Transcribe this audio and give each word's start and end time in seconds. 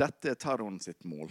Dette 0.00 0.30
er 0.32 0.38
terroren 0.40 0.78
sitt 0.80 1.02
mål. 1.04 1.28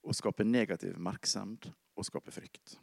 Å 0.00 0.14
skape 0.16 0.46
negativ 0.46 0.94
oppmerksomhet 0.96 1.66
og 1.98 2.06
skape 2.06 2.32
frykt. 2.32 2.78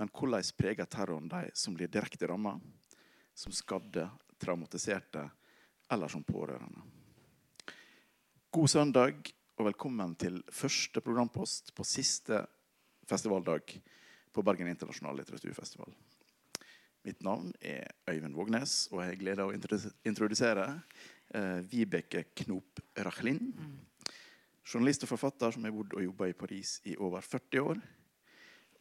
Men 0.00 0.08
hvordan 0.08 0.46
preger 0.56 0.88
terroren 0.88 1.28
de 1.28 1.50
som 1.58 1.74
blir 1.76 1.90
direkte 1.92 2.30
ramma, 2.30 2.54
som 3.36 3.52
skadde, 3.52 4.06
traumatiserte 4.40 5.26
eller 5.92 6.08
som 6.08 6.24
pårørende? 6.24 6.86
God 8.52 8.72
søndag 8.72 9.28
og 9.58 9.68
velkommen 9.68 10.16
til 10.16 10.40
første 10.48 11.04
programpost 11.04 11.74
på 11.76 11.84
siste 11.84 12.40
festivaldag 13.08 13.76
på 14.32 14.46
Bergen 14.46 14.72
internasjonale 14.72 15.20
litteraturfestival. 15.20 15.92
Mitt 17.04 17.20
navn 17.26 17.52
er 17.60 17.92
Øyvind 18.08 18.38
Vågnes, 18.38 18.86
og 18.92 19.02
jeg 19.02 19.10
har 19.10 19.20
gleden 19.20 19.44
av 19.44 19.52
å 19.52 19.92
introdusere 20.08 20.66
Vibeke 21.68 22.24
Knop 22.34 22.80
Rachlin. 23.04 23.52
Journalist 24.62 25.06
og 25.06 25.10
forfatter 25.10 25.54
som 25.54 25.64
har 25.66 25.74
bodd 25.74 25.96
og 25.96 26.04
jobba 26.04 26.28
i 26.28 26.36
Paris 26.36 26.76
i 26.90 26.96
over 26.96 27.24
40 27.24 27.64
år. 27.72 27.80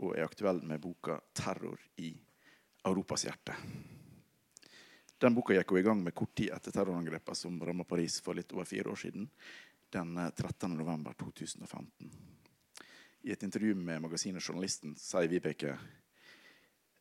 Og 0.02 0.18
er 0.18 0.26
aktuell 0.26 0.62
med 0.66 0.82
boka 0.82 1.20
'Terror 1.34 1.80
i 1.98 2.12
Europas 2.86 3.26
hjerte'. 3.26 3.56
Den 5.22 5.36
boka 5.36 5.54
gikk 5.54 5.72
i 5.78 5.86
gang 5.86 6.04
med 6.04 6.16
kort 6.16 6.36
tid 6.36 6.50
etter 6.50 6.72
terrorangrepene 6.72 7.36
som 7.36 7.60
ramma 7.62 7.84
Paris 7.84 8.20
for 8.22 8.34
litt 8.34 8.54
over 8.54 8.66
fire 8.66 8.90
år 8.90 8.96
siden. 8.96 9.30
Den 9.92 10.16
13. 10.16 10.78
november 10.78 11.14
2015. 11.14 12.12
I 13.24 13.32
et 13.32 13.44
intervju 13.44 13.76
med 13.76 14.02
magasinet 14.02 14.42
Journalisten 14.42 14.96
sier 14.98 15.28
Vibeke 15.30 15.78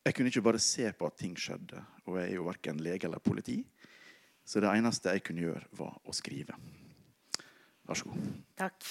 jeg 0.01 0.15
kunne 0.17 0.31
ikke 0.31 0.41
bare 0.41 0.59
se 0.59 0.87
på 0.97 1.05
at 1.05 1.17
ting 1.17 1.35
skjedde, 1.37 1.77
og 2.09 2.15
jeg 2.17 2.31
er 2.31 2.35
jo 2.39 2.45
verken 2.47 2.79
lege 2.81 3.05
eller 3.05 3.21
politi, 3.21 3.59
så 4.45 4.61
det 4.63 4.71
eneste 4.71 5.13
jeg 5.15 5.23
kunne 5.25 5.45
gjøre, 5.45 5.63
var 5.77 5.95
å 6.03 6.15
skrive. 6.15 6.57
Vær 7.87 7.97
så 7.97 8.09
god. 8.09 8.27
Takk. 8.59 8.89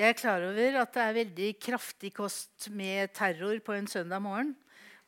Jeg 0.00 0.08
er 0.08 0.18
klar 0.18 0.44
over 0.48 0.80
at 0.80 0.94
det 0.96 1.02
er 1.04 1.16
veldig 1.18 1.48
kraftig 1.62 2.10
kost 2.16 2.68
med 2.74 3.12
terror 3.14 3.58
på 3.64 3.74
en 3.76 3.88
søndag 3.90 4.22
morgen. 4.24 4.54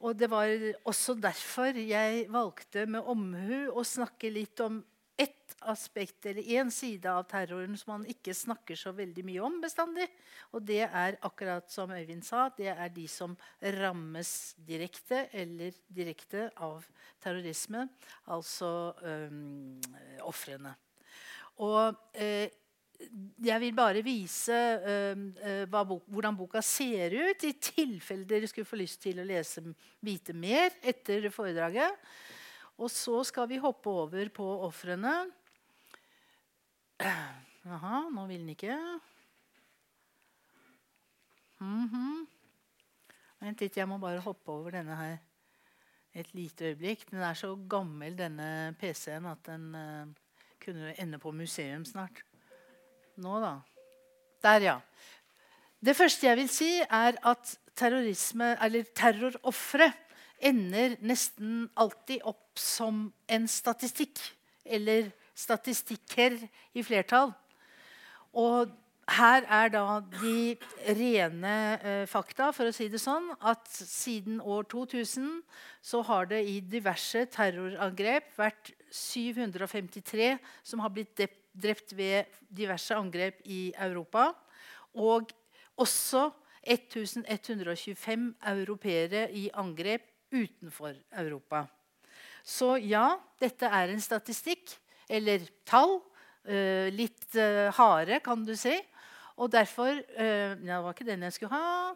Og 0.05 0.17
det 0.19 0.29
var 0.29 0.51
også 0.85 1.15
derfor 1.17 1.77
jeg 1.79 2.27
valgte 2.33 2.85
med 2.91 3.07
omhu 3.09 3.71
å 3.73 3.85
snakke 3.87 4.29
litt 4.33 4.61
om 4.61 4.83
ett 5.17 5.57
aspekt 5.59 6.27
eller 6.27 6.43
én 6.43 6.71
side 6.71 7.11
av 7.11 7.23
terroren 7.31 7.77
som 7.79 7.93
man 7.93 8.07
ikke 8.11 8.35
snakker 8.35 8.79
så 8.79 8.93
veldig 8.97 9.25
mye 9.27 9.45
om 9.47 9.61
bestandig. 9.63 10.09
Og 10.53 10.65
det 10.67 10.83
er 10.87 11.19
akkurat 11.25 11.71
som 11.73 11.93
Øyvind 11.95 12.25
sa, 12.27 12.49
det 12.57 12.73
er 12.73 12.91
de 12.93 13.07
som 13.09 13.37
rammes 13.79 14.55
direkte 14.67 15.27
eller 15.33 15.77
direkte 15.89 16.49
av 16.57 16.85
terrorisme. 17.23 17.87
Altså 18.35 18.69
um, 19.01 19.79
ofrene. 20.27 20.75
Og 21.63 21.95
eh, 22.19 22.51
jeg 23.45 23.61
vil 23.63 23.75
bare 23.77 24.03
vise 24.03 24.55
uh, 24.83 25.65
bok, 25.71 26.07
hvordan 26.11 26.37
boka 26.39 26.63
ser 26.65 27.15
ut, 27.15 27.45
i 27.47 27.55
tilfelle 27.59 28.27
dere 28.27 28.49
skulle 28.51 28.69
få 28.69 28.79
lyst 28.81 29.03
til 29.05 29.21
å 29.21 29.27
lese, 29.27 29.63
vite 30.03 30.35
mer 30.35 30.75
etter 30.83 31.29
foredraget. 31.35 32.03
Og 32.79 32.91
så 32.91 33.23
skal 33.27 33.49
vi 33.51 33.61
hoppe 33.63 33.91
over 33.91 34.31
på 34.35 34.47
ofrene. 34.67 35.15
Jaha, 37.01 38.01
nå 38.11 38.27
vil 38.27 38.41
den 38.41 38.55
ikke. 38.55 38.79
Mm 41.61 41.87
-hmm. 41.89 42.27
Vent 43.41 43.61
litt, 43.61 43.77
jeg 43.77 43.89
må 43.89 43.99
bare 43.99 44.21
hoppe 44.21 44.53
over 44.53 44.71
denne 44.71 44.97
her 44.97 45.17
et 46.15 46.35
lite 46.35 46.65
øyeblikk. 46.65 47.11
Den 47.11 47.21
er 47.21 47.35
så 47.35 47.55
gammel, 47.69 48.19
denne 48.19 48.75
PC-en, 48.81 49.27
at 49.27 49.47
den 49.47 49.75
uh, 49.75 50.07
kunne 50.65 50.95
ende 51.01 51.19
på 51.19 51.31
museum 51.31 51.85
snart. 51.85 52.23
Nå, 53.17 53.41
da. 53.41 53.61
Der, 54.43 54.61
ja. 54.61 54.79
Det 55.85 55.97
første 55.97 56.27
jeg 56.27 56.37
vil 56.37 56.49
si, 56.49 56.71
er 56.91 57.19
at 57.27 57.59
terrorisme, 57.77 58.55
eller 58.65 58.87
terrorofre 58.95 59.93
ender 60.43 60.97
nesten 61.05 61.69
alltid 61.79 62.25
opp 62.27 62.59
som 62.59 63.07
en 63.31 63.49
statistikk. 63.51 64.21
Eller 64.65 65.11
statistikker 65.35 66.39
i 66.75 66.83
flertall. 66.87 67.33
Og 68.35 68.73
her 69.11 69.45
er 69.53 69.69
da 69.69 70.01
de 70.01 70.55
rene 70.97 71.55
eh, 71.77 72.05
fakta, 72.09 72.49
for 72.57 72.71
å 72.71 72.75
si 72.75 72.87
det 72.89 73.01
sånn, 73.03 73.27
at 73.45 73.67
siden 73.69 74.41
år 74.41 74.65
2000 74.73 75.43
så 75.85 76.01
har 76.09 76.31
det 76.31 76.41
i 76.49 76.57
diverse 76.65 77.27
terrorangrep 77.35 78.33
vært 78.39 78.73
753 78.89 80.31
som 80.65 80.81
har 80.81 80.95
blitt 80.95 81.21
drept 81.53 81.93
ved 81.99 82.33
diverse 82.49 82.97
angrep 82.97 83.43
i 83.45 83.69
Europa. 83.77 84.31
Og 84.97 85.35
også 85.77 86.31
1125 86.65 88.31
europeere 88.55 89.27
i 89.37 89.51
angrep 89.53 90.09
utenfor 90.35 90.97
Europa. 91.15 91.65
Så 92.45 92.75
ja, 92.83 93.15
dette 93.41 93.71
er 93.71 93.93
en 93.93 94.03
statistikk, 94.03 94.77
eller 95.09 95.47
tall. 95.69 96.01
Uh, 96.45 96.91
litt 96.93 97.25
uh, 97.41 97.71
harde, 97.73 98.19
kan 98.21 98.43
du 98.45 98.53
si. 98.59 98.75
Og 99.41 99.49
derfor 99.51 99.97
ja, 100.15 100.53
Det 100.55 100.77
var 100.85 100.93
ikke 100.93 101.07
den 101.09 101.25
jeg 101.27 101.35
skulle 101.35 101.57
ha. 101.57 101.95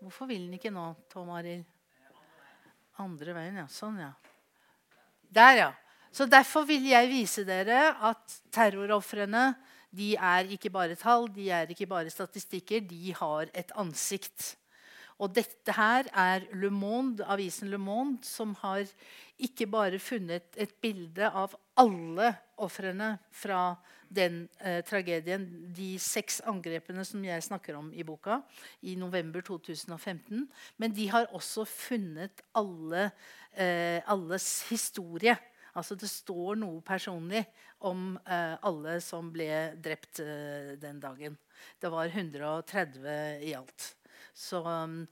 Hvorfor 0.00 0.30
vil 0.30 0.46
den 0.46 0.54
ikke 0.56 0.70
nå, 0.72 0.86
Tom 1.12 1.28
Arild? 1.34 1.66
Andre 3.02 3.34
veien, 3.36 3.58
ja. 3.60 3.66
Sånn, 3.68 3.98
ja. 4.00 4.14
Der, 5.28 5.58
ja. 5.58 5.68
Så 6.08 6.24
Derfor 6.30 6.64
vil 6.68 6.86
jeg 6.88 7.10
vise 7.10 7.44
dere 7.44 7.90
at 8.08 8.38
terrorofrene 8.54 9.50
de 9.90 10.14
er 10.14 10.46
ikke 10.54 10.70
bare 10.70 10.94
tall, 10.98 11.26
de 11.34 11.48
er 11.50 11.70
ikke 11.70 11.88
bare 11.90 12.10
statistikker. 12.10 12.82
De 12.86 13.14
har 13.14 13.50
et 13.54 13.72
ansikt. 13.78 14.54
Og 15.20 15.32
dette 15.36 15.74
her 15.76 16.08
er 16.16 16.46
Le 16.56 16.70
Monde, 16.72 17.24
avisen 17.28 17.68
Le 17.68 17.78
Monde 17.80 18.24
som 18.24 18.54
har 18.62 18.88
ikke 19.40 19.66
bare 19.68 20.00
funnet 20.00 20.56
et 20.60 20.72
bilde 20.80 21.28
av 21.28 21.56
alle 21.80 22.32
ofrene 22.60 23.14
fra 23.32 23.74
den 24.10 24.42
eh, 24.58 24.80
tragedien, 24.84 25.44
de 25.76 25.92
seks 26.02 26.40
angrepene 26.48 27.04
som 27.06 27.22
jeg 27.24 27.44
snakker 27.46 27.76
om 27.78 27.92
i 27.92 28.04
boka, 28.06 28.40
i 28.82 28.96
november 28.98 29.44
2015. 29.46 30.48
Men 30.80 30.96
de 30.96 31.06
har 31.12 31.30
også 31.36 31.66
funnet 31.68 32.42
alle, 32.58 33.10
eh, 33.52 34.00
alles 34.10 34.48
historie. 34.72 35.36
Altså 35.76 35.94
Det 35.94 36.10
står 36.10 36.58
noe 36.58 36.80
personlig 36.82 37.44
om 37.86 38.16
eh, 38.24 38.56
alle 38.66 38.98
som 39.04 39.30
ble 39.32 39.76
drept 39.78 40.24
eh, 40.24 40.74
den 40.80 40.98
dagen. 41.00 41.38
Det 41.78 41.92
var 41.92 42.10
130 42.10 43.46
i 43.46 43.54
alt. 43.54 43.92
Så 44.36 44.62
um, 44.64 45.04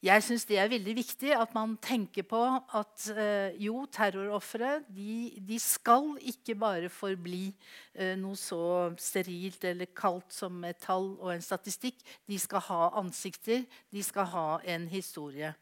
jeg 0.00 0.24
syns 0.24 0.46
det 0.48 0.56
er 0.56 0.70
veldig 0.72 0.94
viktig 0.96 1.32
at 1.36 1.50
man 1.52 1.74
tenker 1.84 2.24
på 2.24 2.38
at 2.48 3.02
eh, 3.12 3.56
jo, 3.60 3.82
terrorofre 3.92 4.78
de, 4.88 5.28
de, 5.44 5.58
skal 5.60 6.14
ikke 6.24 6.54
bare 6.56 6.88
forbli 6.88 7.50
eh, 7.92 8.14
noe 8.16 8.38
så 8.40 8.88
sterilt 8.96 9.66
eller 9.68 9.90
kaldt 9.92 10.32
som 10.32 10.64
et 10.64 10.80
tall 10.80 11.12
og 11.18 11.34
en 11.34 11.44
statistikk. 11.44 12.00
De 12.24 12.40
skal 12.40 12.64
ha 12.70 12.80
ansikter, 13.02 13.66
de 13.92 14.06
skal 14.06 14.30
ha 14.32 14.46
en 14.72 14.88
historie. 14.88 15.52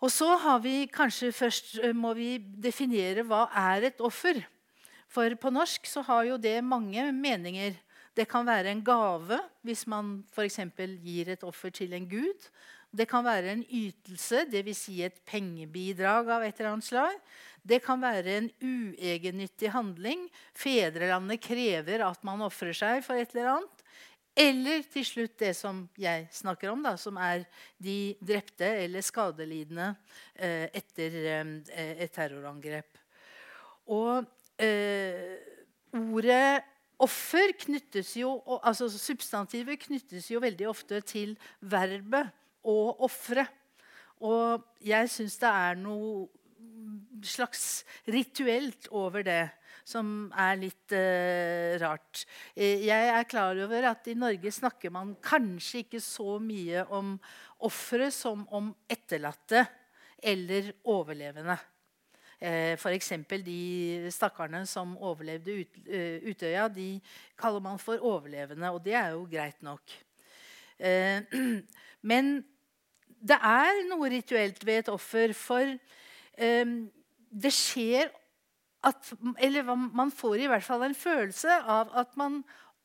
Og 0.00 0.08
så 0.08 0.32
har 0.40 0.64
vi 0.64 0.88
kanskje 0.90 1.34
først 1.36 1.76
uh, 1.84 1.92
må 1.92 2.14
vi 2.16 2.38
definere 2.40 3.28
hva 3.28 3.44
er 3.52 3.90
et 3.92 4.00
offer. 4.00 4.40
For 5.12 5.36
på 5.36 5.52
norsk 5.52 5.84
så 5.84 6.00
har 6.08 6.24
jo 6.30 6.40
det 6.40 6.56
mange 6.64 7.10
meninger. 7.12 7.76
Det 8.12 8.28
kan 8.28 8.46
være 8.46 8.72
en 8.72 8.84
gave 8.84 9.38
hvis 9.64 9.86
man 9.88 10.20
f.eks. 10.34 10.60
gir 11.02 11.32
et 11.32 11.44
offer 11.44 11.70
til 11.70 11.94
en 11.96 12.08
gud. 12.08 12.48
Det 12.92 13.06
kan 13.08 13.24
være 13.24 13.54
en 13.54 13.62
ytelse, 13.64 14.44
dvs. 14.52 14.80
Si 14.84 14.98
et 15.04 15.16
pengebidrag 15.24 16.28
av 16.28 16.42
et 16.44 16.58
eller 16.58 16.74
annet 16.74 16.84
slag. 16.84 17.14
Det 17.64 17.78
kan 17.84 18.02
være 18.02 18.34
en 18.36 18.50
uegennyttig 18.60 19.70
handling. 19.72 20.26
Fedrelandet 20.52 21.40
krever 21.40 22.04
at 22.04 22.26
man 22.26 22.44
ofrer 22.44 22.76
seg 22.76 23.00
for 23.06 23.16
et 23.16 23.32
eller 23.32 23.54
annet. 23.54 23.86
Eller 24.36 24.84
til 24.88 25.04
slutt 25.04 25.34
det 25.40 25.52
som 25.56 25.82
jeg 26.00 26.26
snakker 26.32 26.70
om, 26.72 26.84
da, 26.84 26.94
som 27.00 27.18
er 27.20 27.44
de 27.80 28.14
drepte 28.20 28.68
eller 28.84 29.04
skadelidende 29.04 29.90
eh, 30.34 30.68
etter 30.72 31.16
eh, 31.20 31.96
et 32.00 32.12
terrorangrep. 32.12 33.00
Og 33.92 34.24
eh, 34.56 35.36
ordet 35.92 36.64
Offer 37.02 37.54
knyttes 37.64 38.12
jo, 38.20 38.36
altså 38.62 38.86
Substantivet 38.92 39.80
knyttes 39.88 40.28
jo 40.30 40.42
veldig 40.42 40.68
ofte 40.70 41.00
til 41.06 41.34
verbet 41.60 42.30
og 42.68 43.02
offeret. 43.02 43.50
Og 44.22 44.62
jeg 44.86 45.10
syns 45.10 45.40
det 45.42 45.50
er 45.50 45.80
noe 45.82 46.28
slags 47.26 47.82
rituelt 48.06 48.86
over 48.94 49.24
det 49.26 49.42
som 49.86 50.30
er 50.38 50.60
litt 50.60 50.94
uh, 50.94 51.74
rart. 51.82 52.22
Eh, 52.54 52.84
jeg 52.86 53.10
er 53.10 53.26
klar 53.26 53.58
over 53.64 53.88
at 53.90 54.06
i 54.10 54.14
Norge 54.18 54.52
snakker 54.54 54.94
man 54.94 55.16
kanskje 55.22 55.82
ikke 55.82 56.02
så 56.02 56.36
mye 56.42 56.84
om 56.94 57.16
ofre 57.66 58.10
som 58.14 58.46
om 58.54 58.70
etterlatte 58.90 59.64
eller 60.22 60.70
overlevende. 60.86 61.58
Eh, 62.42 62.74
F.eks. 62.74 63.12
de 63.46 64.08
stakkarene 64.10 64.64
som 64.66 64.96
overlevde 64.98 65.60
uh, 65.62 66.24
Utøya, 66.26 66.66
de 66.66 66.96
kaller 67.38 67.62
man 67.62 67.78
for 67.78 68.02
overlevende. 68.02 68.70
Og 68.70 68.82
det 68.82 68.96
er 68.98 69.12
jo 69.14 69.28
greit 69.30 69.62
nok. 69.62 69.94
Eh, 70.82 71.22
men 72.10 72.32
det 73.22 73.38
er 73.38 73.84
noe 73.86 74.10
rituelt 74.10 74.64
ved 74.66 74.82
et 74.82 74.90
offer, 74.90 75.34
for 75.38 75.70
eh, 75.70 76.74
det 77.30 77.54
skjer 77.54 78.10
at 78.82 79.12
Eller 79.38 79.62
man 79.78 80.10
får 80.10 80.40
i 80.42 80.46
hvert 80.50 80.64
fall 80.66 80.82
en 80.82 80.96
følelse 80.98 81.54
av 81.70 81.92
at 81.94 82.16
man 82.18 82.40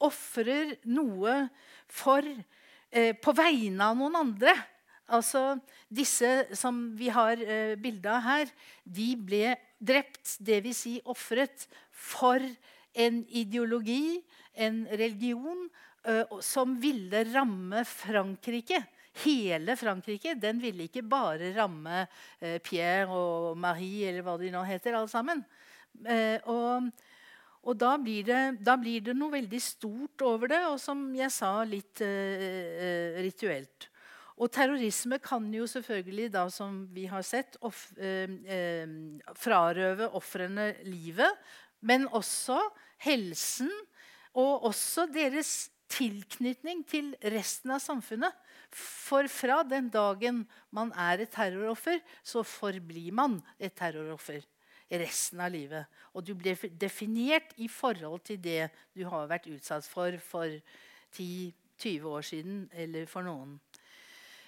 ofrer 0.05 0.75
noe 0.85 1.39
for 1.89 2.21
eh, 2.21 3.15
på 3.17 3.33
vegne 3.33 3.81
av 3.81 3.97
noen 3.97 4.19
andre. 4.19 4.53
Altså, 5.07 5.57
Disse 5.87 6.47
som 6.59 6.81
vi 6.99 7.07
har 7.13 7.39
eh, 7.39 7.77
bilde 7.79 8.11
av 8.11 8.25
her, 8.25 8.49
de 8.83 9.13
ble 9.15 9.53
drept, 9.79 10.35
dvs. 10.43 10.81
Si 10.81 10.95
ofret, 11.07 11.67
for 11.91 12.43
en 12.97 13.21
ideologi, 13.29 14.19
en 14.57 14.85
religion, 14.91 15.67
eh, 16.03 16.37
som 16.41 16.75
ville 16.81 17.23
ramme 17.31 17.83
Frankrike. 17.85 18.83
Hele 19.23 19.73
Frankrike. 19.79 20.35
Den 20.37 20.59
ville 20.61 20.85
ikke 20.85 21.05
bare 21.05 21.53
ramme 21.55 22.03
eh, 22.39 22.59
Pierre 22.61 23.09
og 23.09 23.57
Marie, 23.57 24.11
eller 24.11 24.25
hva 24.25 24.37
de 24.41 24.51
nå 24.53 24.63
heter, 24.67 24.97
alle 24.97 25.09
sammen. 25.09 25.43
Eh, 26.05 26.37
og, 26.49 26.91
og 27.63 27.77
da, 27.79 27.95
blir 28.01 28.27
det, 28.27 28.41
da, 28.61 28.77
blir 28.77 29.07
det, 29.07 29.17
noe 29.17 29.33
veldig 29.39 29.61
stort 29.61 30.25
over 30.25 30.51
det, 30.53 30.63
og 30.69 30.81
som 30.81 31.07
jeg 31.17 31.33
sa, 31.33 31.53
litt 31.65 32.01
rituelt. 33.23 33.89
Og 34.37 34.51
terrorisme 34.53 35.17
kan 35.23 35.45
jo 35.53 35.65
selvfølgelig, 35.69 36.27
da, 36.35 36.45
som 36.53 36.83
vi 36.93 37.07
har 37.09 37.25
sett, 37.25 37.57
off, 37.65 37.89
eh, 37.97 38.29
eh, 38.45 38.91
frarøve 39.33 40.11
ofrene 40.13 40.75
livet. 40.85 41.33
Men 41.81 42.07
også 42.07 42.59
helsen, 43.01 43.71
og 44.37 44.67
også 44.69 45.07
deres 45.09 45.71
tilknytning 45.89 46.83
til 46.87 47.15
resten 47.33 47.71
av 47.73 47.81
samfunnet. 47.81 48.33
For 48.75 49.27
fra 49.31 49.63
den 49.63 49.89
dagen 49.89 50.43
man 50.75 50.91
er 50.93 51.23
et 51.23 51.33
terroroffer, 51.33 52.01
så 52.21 52.43
forblir 52.45 53.13
man 53.15 53.39
et 53.59 53.73
terroroffer 53.73 54.43
resten 54.91 55.41
av 55.43 55.51
livet. 55.51 55.87
Og 56.13 56.25
du 56.25 56.33
blir 56.35 56.59
definert 56.79 57.55
i 57.57 57.67
forhold 57.71 58.23
til 58.27 58.39
det 58.43 58.69
du 58.95 59.05
har 59.09 59.29
vært 59.31 59.49
utsatt 59.51 59.87
for 59.87 60.17
for 60.23 60.59
10-20 61.15 62.05
år 62.05 62.21
siden, 62.21 62.69
eller 62.73 63.07
for 63.07 63.25
noen. 63.25 63.57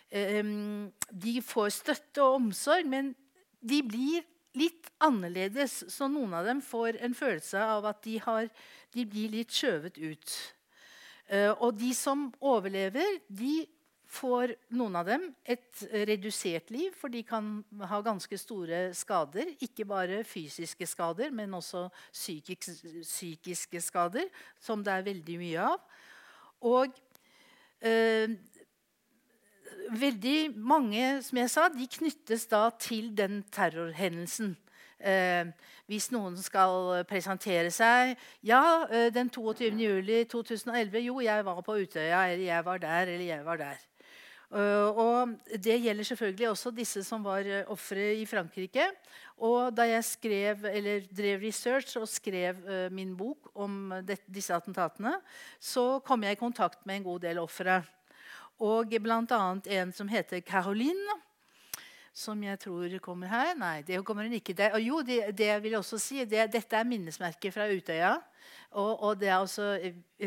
Um, 0.10 0.90
de 1.12 1.36
får 1.46 1.70
støtte 1.76 2.24
og 2.26 2.40
omsorg, 2.40 2.88
men 2.90 3.14
de 3.62 3.82
blir 3.86 4.26
litt 4.58 4.90
annerledes. 5.06 5.84
Så 5.92 6.10
noen 6.10 6.34
av 6.34 6.48
dem 6.50 6.64
får 6.66 6.98
en 7.06 7.14
følelse 7.18 7.62
av 7.62 7.86
at 7.92 8.02
de, 8.06 8.18
har, 8.24 8.50
de 8.96 9.06
blir 9.06 9.36
litt 9.38 9.54
skjøvet 9.54 10.00
ut. 10.02 10.38
Uh, 11.30 11.54
og 11.60 11.78
de 11.78 11.92
som 11.94 12.32
overlever, 12.42 13.20
de 13.30 13.68
får 14.10 14.56
noen 14.74 14.98
av 14.98 15.06
dem 15.06 15.28
et 15.46 15.84
redusert 16.10 16.72
liv, 16.74 16.94
for 16.98 17.14
de 17.14 17.22
kan 17.26 17.60
ha 17.92 18.00
ganske 18.06 18.40
store 18.42 18.90
skader. 18.98 19.54
Ikke 19.62 19.86
bare 19.88 20.24
fysiske 20.26 20.88
skader, 20.90 21.30
men 21.36 21.54
også 21.54 21.86
psykiske 22.10 23.82
skader, 23.86 24.26
som 24.60 24.82
det 24.86 24.96
er 24.96 25.06
veldig 25.12 25.38
mye 25.44 25.68
av. 25.76 25.86
Og 26.66 26.98
øh, 27.86 28.34
veldig 29.92 30.54
mange 30.56 31.20
som 31.26 31.42
jeg 31.42 31.52
sa, 31.54 31.68
de 31.74 31.88
knyttes 31.98 32.48
da 32.52 32.68
til 32.82 33.12
den 33.18 33.44
terrorhendelsen. 33.54 34.56
Eh, 35.00 35.48
hvis 35.88 36.10
noen 36.12 36.34
skal 36.36 37.06
presentere 37.08 37.70
seg 37.72 38.18
Ja, 38.44 38.84
eh, 38.92 39.08
den 39.16 39.30
22. 39.32 39.72
juli 39.80 40.26
2011. 40.28 41.00
Jo, 41.06 41.22
jeg 41.24 41.46
var 41.48 41.62
på 41.64 41.78
Utøya, 41.80 42.26
eller 42.34 42.44
jeg 42.44 42.66
var 42.66 42.84
der, 42.84 43.14
eller 43.14 43.26
jeg 43.26 43.46
var 43.46 43.62
der. 43.64 43.86
Uh, 44.50 44.90
og 44.98 45.36
Det 45.62 45.76
gjelder 45.78 46.04
selvfølgelig 46.04 46.48
også 46.50 46.72
disse 46.74 47.04
som 47.06 47.22
var 47.22 47.46
uh, 47.46 47.70
ofre 47.70 48.16
i 48.18 48.26
Frankrike. 48.26 48.88
Og 49.38 49.70
da 49.78 49.86
jeg 49.86 50.04
skrev, 50.04 50.66
drev 51.14 51.44
research 51.46 51.94
og 52.02 52.08
skrev 52.10 52.58
uh, 52.66 52.88
min 52.92 53.14
bok 53.18 53.52
om 53.54 53.94
det, 54.02 54.18
disse 54.26 54.54
attentatene, 54.54 55.14
så 55.62 56.00
kom 56.02 56.26
jeg 56.26 56.34
i 56.34 56.42
kontakt 56.42 56.82
med 56.86 56.98
en 56.98 57.08
god 57.12 57.20
del 57.28 57.40
ofre. 57.44 57.84
Og 58.60 58.96
bl.a. 59.02 59.42
en 59.80 59.92
som 59.96 60.12
heter 60.12 60.42
Caroline. 60.42 61.20
Som 62.14 62.42
jeg 62.44 62.60
tror 62.60 62.98
kommer 63.04 63.30
her. 63.32 63.54
Nei, 63.56 63.82
det 63.88 64.02
kommer 64.04 64.28
hun 64.28 64.36
ikke. 64.36 64.56
Det, 64.58 64.72
jo, 64.84 65.00
det, 65.06 65.22
det 65.38 65.54
vil 65.64 65.78
jeg 65.78 65.80
også 65.80 66.00
si. 66.02 66.26
Det, 66.28 66.50
dette 66.52 66.76
er 66.76 66.88
minnesmerket 66.88 67.56
fra 67.56 67.70
Utøya. 67.72 68.18
Og, 68.78 68.92
og, 69.02 69.16
det 69.18 69.30
er 69.30 69.40
også, 69.42 69.66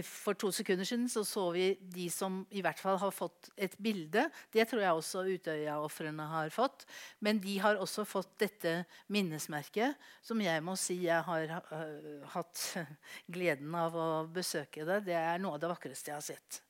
For 0.03 0.35
to 0.39 0.51
sekunder 0.55 0.87
siden 0.87 1.09
så, 1.11 1.23
så 1.27 1.45
vi 1.55 1.67
de 1.95 2.09
som 2.11 2.41
i 2.51 2.63
hvert 2.65 2.81
fall 2.81 2.99
har 2.99 3.13
fått 3.15 3.51
et 3.57 3.77
bilde. 3.83 4.25
Det 4.55 4.67
tror 4.69 4.83
jeg 4.83 4.99
også 4.99 5.25
Utøya-ofrene 5.31 6.27
har 6.33 6.51
fått. 6.55 6.87
Men 7.21 7.39
de 7.43 7.59
har 7.63 7.79
også 7.79 8.07
fått 8.09 8.35
dette 8.43 8.75
minnesmerket, 9.13 9.95
som 10.23 10.41
jeg 10.43 10.65
må 10.65 10.75
si 10.81 11.03
jeg 11.05 11.23
har 11.29 11.57
uh, 11.71 12.27
hatt 12.35 12.67
gleden 13.35 13.75
av 13.79 13.95
å 13.95 14.11
besøke. 14.27 14.87
Det 14.89 15.03
Det 15.13 15.19
er 15.19 15.43
noe 15.43 15.59
av 15.59 15.63
det 15.63 15.75
vakreste 15.77 16.11
jeg 16.11 16.19
har 16.19 16.31
sett. 16.33 16.63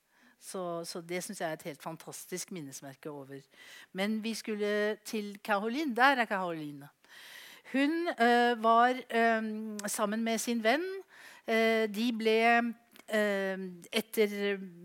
Så, 0.43 0.83
så 0.85 1.01
det 1.07 1.21
syns 1.23 1.41
jeg 1.41 1.49
er 1.49 1.61
et 1.61 1.69
helt 1.71 1.83
fantastisk 1.83 2.51
minnesmerke 2.53 3.11
over. 3.11 3.39
Men 3.93 4.19
vi 4.25 4.35
skulle 4.35 4.97
til 5.07 5.39
Caroline. 5.45 5.97
Der 5.97 6.19
er 6.19 6.27
Caroline. 6.27 6.89
Hun 7.73 8.09
øh, 8.09 8.63
var 8.63 8.91
øh, 8.91 9.79
sammen 9.87 10.25
med 10.25 10.39
sin 10.39 10.65
venn 10.65 10.85
Eh, 11.43 11.89
de 11.91 12.07
ble 12.15 12.39
etter 13.13 14.31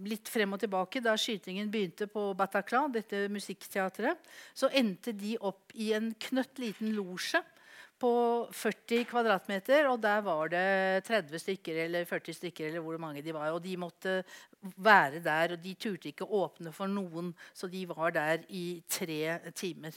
litt 0.03 0.27
frem 0.27 0.55
og 0.57 0.59
tilbake, 0.59 0.99
da 1.05 1.13
skytingen 1.15 1.69
begynte 1.71 2.09
på 2.11 2.33
Bataclan, 2.35 2.91
dette 2.91 3.27
musikkteatret, 3.31 4.19
så 4.57 4.67
endte 4.75 5.13
de 5.15 5.37
opp 5.39 5.71
i 5.77 5.93
en 5.95 6.09
knøtt 6.25 6.59
liten 6.59 6.91
losje 6.97 7.39
på 7.99 8.11
40 8.51 9.05
kvadratmeter. 9.09 9.87
Og 9.91 10.01
der 10.03 10.21
var 10.25 10.51
det 10.53 11.03
30 11.07 11.39
stykker 11.43 11.83
eller 11.85 12.05
40 12.09 12.37
stykker 12.39 12.67
eller 12.69 12.85
hvor 12.85 12.97
mange 13.01 13.23
de 13.25 13.33
var. 13.35 13.51
Og 13.55 13.63
de 13.63 13.77
måtte 13.77 14.19
være 14.75 15.23
der, 15.23 15.55
og 15.55 15.63
de 15.63 15.73
turte 15.73 16.11
ikke 16.11 16.25
åpne 16.25 16.73
for 16.73 16.89
noen, 16.91 17.33
så 17.53 17.69
de 17.71 17.85
var 17.89 18.13
der 18.15 18.45
i 18.49 18.83
tre 18.89 19.39
timer. 19.55 19.95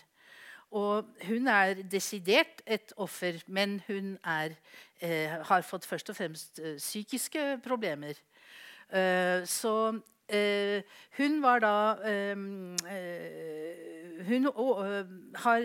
Og 0.70 1.06
hun 1.26 1.48
er 1.50 1.82
desidert 1.90 2.62
et 2.66 2.92
offer, 2.96 3.40
men 3.46 3.80
hun 3.88 4.18
er, 4.24 4.54
eh, 5.00 5.42
har 5.42 5.62
fått 5.66 5.86
først 5.86 6.10
og 6.10 6.16
fremst 6.16 6.60
eh, 6.62 6.76
psykiske 6.76 7.58
problemer. 7.64 8.14
Eh, 8.92 9.42
så 9.46 10.00
eh, 10.28 10.82
hun 11.18 11.42
var 11.42 11.58
da 11.58 11.74
eh, 12.06 12.36
eh, 12.90 14.24
Hun 14.28 14.46
har 15.34 15.62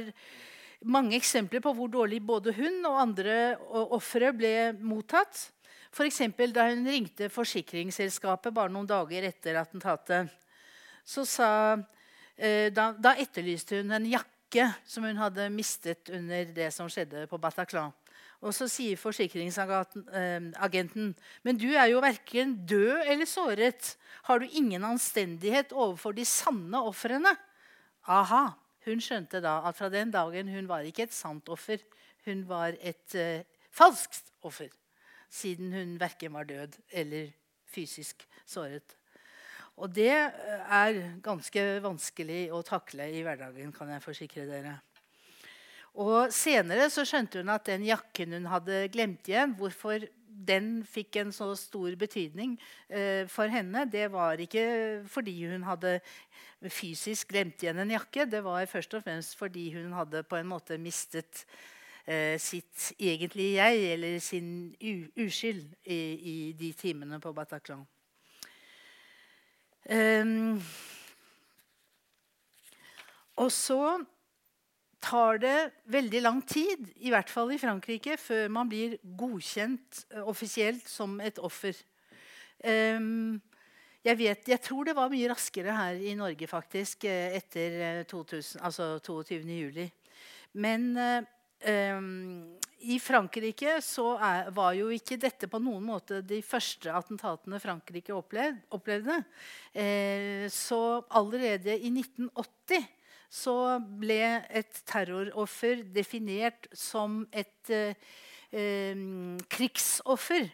mange 0.86 1.18
eksempler 1.18 1.62
på 1.64 1.74
hvor 1.76 1.90
dårlig 1.92 2.22
både 2.26 2.54
hun 2.56 2.86
og 2.86 3.02
andre 3.02 3.58
ofre 3.96 4.32
ble 4.38 4.74
mottatt. 4.80 5.52
F.eks. 5.96 6.22
da 6.54 6.68
hun 6.70 6.88
ringte 6.88 7.30
forsikringsselskapet 7.32 8.54
bare 8.54 8.70
noen 8.74 8.88
dager 8.90 9.24
etter 9.30 9.56
attentatet. 9.62 10.30
Så 11.06 11.26
sa, 11.30 11.78
da, 12.36 12.94
da 12.98 13.16
etterlyste 13.22 13.76
hun 13.80 13.92
en 13.96 14.08
jakke 14.10 14.74
som 14.88 15.04
hun 15.08 15.18
hadde 15.20 15.50
mistet 15.54 16.10
under 16.14 16.46
det 16.56 16.74
som 16.76 16.90
skjedde 16.92 17.28
på 17.32 17.38
Bataclan. 17.42 17.92
Og 18.44 18.54
så 18.54 18.68
sier 18.70 18.98
forsikringsagenten 19.00 21.16
men 21.46 21.58
du 21.58 21.70
er 21.72 21.88
jo 21.94 22.04
verken 22.04 22.66
død 22.68 23.08
eller 23.08 23.26
såret. 23.30 23.98
Har 24.28 24.40
du 24.40 24.46
ingen 24.52 24.84
anstendighet 24.84 25.74
overfor 25.74 26.12
de 26.14 26.26
sanne 26.28 26.82
ofrene? 26.84 27.36
Aha, 28.06 28.54
Hun 28.86 29.02
skjønte 29.02 29.42
da 29.42 29.60
at 29.66 29.78
fra 29.78 29.90
den 29.90 30.12
dagen 30.14 30.50
hun 30.54 30.68
var 30.70 30.86
ikke 30.86 31.08
et 31.08 31.16
sant 31.16 31.50
offer. 31.50 31.82
Hun 32.26 32.44
var 32.50 32.78
et 32.82 33.18
uh, 33.18 33.42
falskt 33.74 34.32
offer, 34.46 34.70
siden 35.30 35.74
hun 35.74 35.98
verken 36.02 36.34
var 36.34 36.48
død 36.50 36.78
eller 36.94 37.32
fysisk 37.70 38.28
såret. 38.46 38.96
Og 39.76 39.92
det 39.92 40.12
eh, 40.14 40.68
er 40.72 40.98
ganske 41.24 41.64
vanskelig 41.84 42.46
å 42.56 42.62
takle 42.64 43.10
i 43.12 43.24
hverdagen, 43.26 43.74
kan 43.76 43.90
jeg 43.92 44.04
forsikre 44.06 44.46
dere. 44.48 44.78
Og 46.00 46.32
Senere 46.36 46.88
så 46.92 47.04
skjønte 47.08 47.42
hun 47.42 47.52
at 47.52 47.68
den 47.68 47.84
jakken 47.88 48.38
hun 48.38 48.48
hadde 48.52 48.86
glemt 48.94 49.28
igjen, 49.28 49.56
hvorfor 49.60 50.06
den 50.36 50.84
fikk 50.88 51.22
en 51.22 51.32
så 51.36 51.48
stor 51.58 51.96
betydning 52.00 52.58
eh, 52.90 53.24
for 53.32 53.52
henne, 53.52 53.86
det 53.92 54.10
var 54.14 54.42
ikke 54.42 54.66
fordi 55.10 55.36
hun 55.48 55.64
hadde 55.68 56.00
fysisk 56.72 57.32
glemt 57.32 57.64
igjen 57.64 57.80
en 57.82 57.94
jakke. 57.96 58.28
Det 58.30 58.44
var 58.44 58.66
først 58.70 58.98
og 58.98 59.06
fremst 59.06 59.38
fordi 59.40 59.70
hun 59.76 59.96
hadde 59.96 60.24
på 60.28 60.40
en 60.40 60.50
måte 60.50 60.80
mistet 60.82 61.46
eh, 62.06 62.36
sitt 62.42 62.92
egentlige 63.00 63.60
jeg, 63.62 63.92
eller 63.96 64.20
sin 64.20 64.50
uskyld, 64.82 65.66
i, 65.86 66.00
i 66.16 66.38
de 66.58 66.72
timene 66.78 67.20
på 67.22 67.34
Bataclan. 67.36 67.86
Um, 69.86 70.58
og 73.38 73.52
så 73.54 74.00
tar 75.06 75.40
det 75.44 75.58
veldig 75.94 76.22
lang 76.24 76.40
tid, 76.48 76.88
i 76.98 77.12
hvert 77.14 77.30
fall 77.30 77.54
i 77.54 77.60
Frankrike, 77.62 78.18
før 78.18 78.50
man 78.54 78.72
blir 78.72 78.98
godkjent 79.18 80.06
uh, 80.16 80.24
offisielt 80.32 80.88
som 80.90 81.20
et 81.22 81.38
offer. 81.40 81.78
Um, 82.66 83.38
jeg, 84.06 84.18
vet, 84.18 84.50
jeg, 84.50 84.62
tror 84.66 84.90
det 84.90 84.98
var 84.98 85.14
mye 85.14 85.30
raskere 85.30 85.78
her 85.78 86.02
i 86.02 86.18
Norge 86.18 86.50
faktisk, 86.50 87.06
etter 87.06 88.04
2000, 88.10 88.62
altså 88.66 88.96
22. 89.06 89.42
juli. 89.46 89.88
Men 90.56 90.92
um, 90.98 92.56
i 92.86 92.98
Frankrike 93.02 93.80
så 93.84 94.12
er, 94.22 94.50
var 94.54 94.76
jo 94.78 94.92
ikke 94.94 95.18
dette 95.22 95.48
på 95.50 95.60
noen 95.64 95.84
måte 95.88 96.20
de 96.26 96.42
første 96.46 96.92
attentatene 96.94 97.60
Frankrike 97.62 98.14
opplevde. 98.14 98.62
opplevde. 98.76 99.22
Eh, 99.74 100.46
så 100.54 101.02
allerede 101.10 101.78
i 101.78 101.90
1980 101.90 102.86
så 103.30 103.80
ble 104.00 104.22
et 104.50 104.82
terroroffer 104.88 105.84
definert 105.96 106.70
som 106.76 107.24
et 107.32 107.74
eh, 107.74 107.98
eh, 108.52 108.96
krigsoffer. 109.52 110.48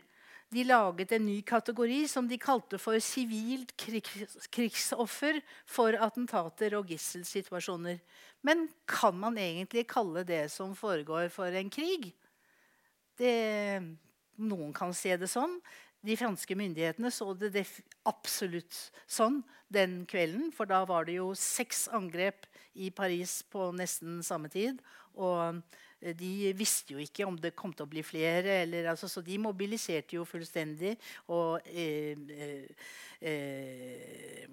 De 0.52 0.66
laget 0.68 1.14
en 1.16 1.24
ny 1.24 1.38
kategori 1.48 2.02
som 2.12 2.26
de 2.28 2.36
kalte 2.42 2.76
for 2.82 3.00
sivilt 3.00 3.72
krigs, 3.80 4.36
krigsoffer 4.52 5.40
for 5.64 5.96
attentater 5.96 6.76
og 6.76 6.92
gisselsituasjoner. 6.92 8.02
Men 8.44 8.66
kan 8.90 9.16
man 9.16 9.38
egentlig 9.40 9.86
kalle 9.88 10.26
det 10.28 10.50
som 10.52 10.76
foregår, 10.76 11.30
for 11.32 11.56
en 11.56 11.72
krig? 11.72 12.10
Det, 13.16 13.80
noen 14.42 14.74
kan 14.76 14.92
se 14.98 15.16
det 15.16 15.30
sånn. 15.32 15.56
De 16.04 16.18
franske 16.18 16.58
myndighetene 16.58 17.12
så 17.14 17.32
det 17.38 17.64
absolutt 18.10 18.76
sånn 19.08 19.40
den 19.72 20.02
kvelden. 20.10 20.50
For 20.52 20.68
da 20.68 20.82
var 20.90 21.08
det 21.08 21.20
jo 21.22 21.32
seks 21.38 21.86
angrep 21.96 22.50
i 22.76 22.92
Paris 22.96 23.42
på 23.52 23.70
nesten 23.76 24.22
samme 24.24 24.52
tid. 24.52 24.80
Og 25.20 25.62
eh, 26.02 26.14
de 26.18 26.52
visste 26.58 26.96
jo 26.96 27.02
ikke 27.04 27.28
om 27.28 27.40
det 27.40 27.56
kom 27.58 27.74
til 27.74 27.88
å 27.88 27.92
bli 27.92 28.04
flere. 28.06 28.62
Eller, 28.64 28.92
altså, 28.94 29.10
så 29.12 29.24
de 29.26 29.40
mobiliserte 29.42 30.18
jo 30.18 30.28
fullstendig 30.28 30.96
og 31.32 31.68
eh, 31.68 32.16
eh, 32.38 32.88
eh, 33.22 34.48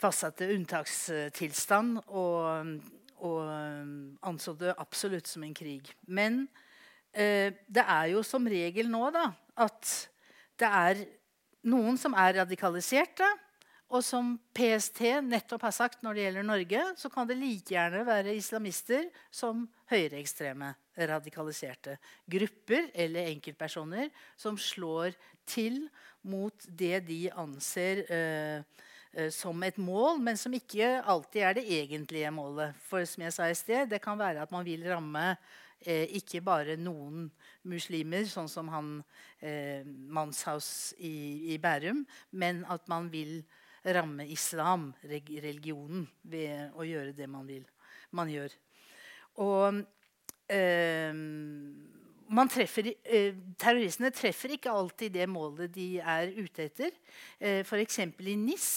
fastsatte 0.00 0.48
unntakstilstand. 0.54 2.02
Og, 2.08 2.74
og 3.20 3.40
anså 4.24 4.56
det 4.56 4.72
absolutt 4.80 5.28
som 5.28 5.44
en 5.44 5.56
krig. 5.56 5.92
Men 6.08 6.46
Eh, 7.10 7.52
det 7.66 7.82
er 7.82 8.12
jo 8.12 8.22
som 8.22 8.46
regel 8.46 8.86
nå 8.90 9.08
da, 9.10 9.32
at 9.58 9.94
det 10.60 10.68
er 10.68 11.00
noen 11.66 11.98
som 11.98 12.14
er 12.14 12.38
radikaliserte. 12.38 13.26
Og 13.90 14.04
som 14.06 14.36
PST 14.54 15.00
nettopp 15.26 15.64
har 15.66 15.74
sagt 15.74 16.04
når 16.06 16.14
det 16.14 16.24
gjelder 16.24 16.46
Norge, 16.46 16.82
så 16.96 17.10
kan 17.10 17.26
det 17.26 17.38
like 17.40 17.74
gjerne 17.74 18.04
være 18.06 18.36
islamister 18.38 19.08
som 19.34 19.64
høyreekstreme 19.90 20.68
radikaliserte 21.10 21.96
grupper 22.30 22.90
eller 22.94 23.32
enkeltpersoner 23.32 24.12
som 24.38 24.58
slår 24.60 25.16
til 25.48 25.88
mot 26.22 26.54
det 26.66 27.00
de 27.08 27.24
anser 27.34 28.04
eh, 28.12 28.62
eh, 29.12 29.30
som 29.34 29.58
et 29.66 29.80
mål, 29.80 30.20
men 30.22 30.38
som 30.38 30.54
ikke 30.54 31.00
alltid 31.00 31.42
er 31.48 31.58
det 31.58 31.66
egentlige 31.80 32.30
målet. 32.34 32.76
For 32.86 33.02
som 33.08 33.24
jeg 33.26 33.34
sa 33.34 33.48
i 33.50 33.58
sted, 33.58 33.88
det 33.90 34.02
kan 34.04 34.20
være 34.20 34.44
at 34.44 34.52
man 34.54 34.66
vil 34.66 34.84
ramme 34.86 35.32
eh, 35.80 36.06
ikke 36.20 36.42
bare 36.44 36.76
noen 36.78 37.26
muslimer, 37.66 38.28
sånn 38.28 38.50
som 38.52 38.70
han 38.70 38.98
eh, 39.40 39.82
Manshaus 39.84 40.92
i, 40.98 41.54
i, 41.54 41.58
Bærum, 41.58 42.04
men 42.30 42.62
at 42.70 42.86
man 42.92 43.10
vil 43.12 43.40
ramme 43.84 44.26
islam, 44.28 44.90
religionen, 45.04 46.08
ved 46.22 46.76
å 46.76 46.86
gjøre 46.86 47.14
det 47.16 47.28
man 47.30 47.46
vil. 47.48 47.64
Man 48.16 48.30
gjør. 48.32 48.54
Og 49.40 49.80
eh, 50.50 51.14
treffer, 52.54 52.92
eh, 53.04 53.34
terroristene 53.58 54.12
treffer 54.14 54.56
ikke 54.56 54.74
alltid 54.74 55.14
det 55.18 55.28
målet 55.30 55.72
de 55.74 55.90
er 56.00 56.32
ute 56.36 56.68
etter. 56.68 56.96
Eh, 57.38 57.62
F.eks. 57.64 58.02
i 58.04 58.36
NIS 58.36 58.72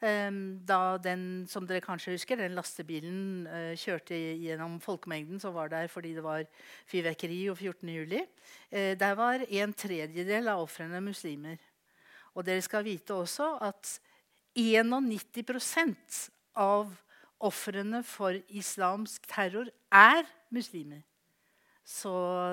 Eh, 0.00 0.30
da 0.68 0.98
den 1.00 1.46
som 1.48 1.64
dere 1.64 1.80
kanskje 1.80 2.12
husker, 2.12 2.36
den 2.36 2.56
lastebilen 2.56 3.46
uh, 3.48 3.72
kjørte 3.80 4.16
gjennom 4.16 4.76
folkemengden 4.84 5.40
som 5.40 5.54
var 5.56 5.70
der 5.72 5.88
fordi 5.88 6.12
det 6.18 6.24
var 6.24 6.44
fyrverkeri 6.90 7.38
og 7.48 7.56
14. 7.56 7.88
juli, 7.94 8.20
uh, 8.20 8.92
der 8.98 9.16
var 9.16 9.40
en 9.48 9.72
tredjedel 9.72 10.52
av 10.52 10.66
ofrene 10.66 11.00
muslimer. 11.00 11.56
Og 12.36 12.44
dere 12.44 12.60
skal 12.60 12.84
vite 12.84 13.16
også 13.16 13.54
at 13.64 13.96
91% 14.56 16.30
av 16.56 16.92
ofrene 17.44 18.00
for 18.06 18.38
islamsk 18.48 19.26
terror 19.28 19.68
er 19.92 20.24
muslimer. 20.50 21.02
Så 21.86 22.10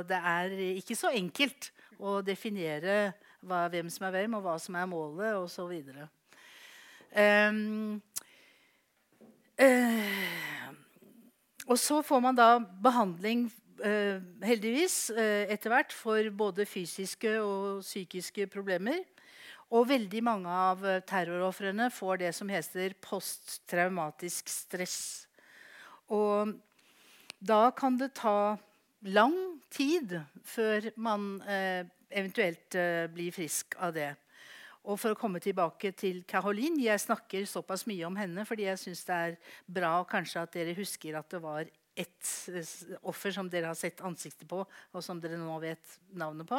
det 0.09 0.19
er 0.19 0.51
ikke 0.75 0.97
så 0.97 1.09
enkelt 1.15 1.71
å 1.97 2.19
definere 2.25 3.13
hva, 3.41 3.65
hvem 3.71 3.89
som 3.89 4.05
er 4.07 4.17
hvem, 4.17 4.35
og 4.37 4.45
hva 4.45 4.57
som 4.61 4.75
er 4.77 4.89
målet 4.89 5.39
osv. 5.39 5.71
Um, 7.13 8.01
uh, 9.61 10.69
og 11.67 11.79
så 11.79 12.01
får 12.05 12.23
man 12.23 12.37
da 12.37 12.49
behandling, 12.59 13.47
uh, 13.81 14.19
heldigvis, 14.45 14.97
uh, 15.15 15.45
etter 15.49 15.73
hvert 15.73 15.95
for 15.95 16.29
både 16.37 16.67
fysiske 16.69 17.37
og 17.41 17.81
psykiske 17.81 18.47
problemer. 18.53 19.01
Og 19.73 19.87
veldig 19.89 20.21
mange 20.25 20.49
av 20.49 20.83
terrorofrene 21.09 21.89
får 21.93 22.21
det 22.21 22.33
som 22.37 22.49
heter 22.51 22.93
posttraumatisk 23.01 24.51
stress. 24.51 24.99
Og 26.13 26.53
da 27.41 27.71
kan 27.75 27.97
det 27.97 28.13
ta 28.19 28.55
lang 29.09 29.37
tid 29.73 30.19
før 30.45 30.91
man 31.01 31.41
eventuelt 31.43 32.77
blir 33.15 33.33
frisk 33.33 33.73
av 33.81 33.95
det. 33.97 34.11
Og 34.83 34.99
for 34.99 35.15
å 35.15 35.19
komme 35.19 35.39
tilbake 35.43 35.93
til 35.95 36.23
Caroline 36.27 36.81
Jeg 36.83 36.99
snakker 36.99 37.45
såpass 37.47 37.85
mye 37.87 38.03
om 38.07 38.17
henne 38.19 38.43
fordi 38.47 38.65
jeg 38.67 38.81
syns 38.81 39.05
det 39.07 39.19
er 39.27 39.37
bra 39.79 39.93
kanskje 40.07 40.43
at 40.43 40.57
dere 40.57 40.75
husker 40.75 41.15
at 41.15 41.29
det 41.31 41.39
var 41.43 41.69
ett 41.95 42.31
eh, 42.51 42.97
offer 43.05 43.31
som 43.31 43.49
dere 43.49 43.69
har 43.69 43.77
sett 43.77 44.01
ansiktet 44.03 44.47
på, 44.49 44.63
og 44.65 45.03
som 45.05 45.19
dere 45.21 45.37
nå 45.37 45.59
vet 45.61 45.97
navnet 46.17 46.49
på. 46.49 46.57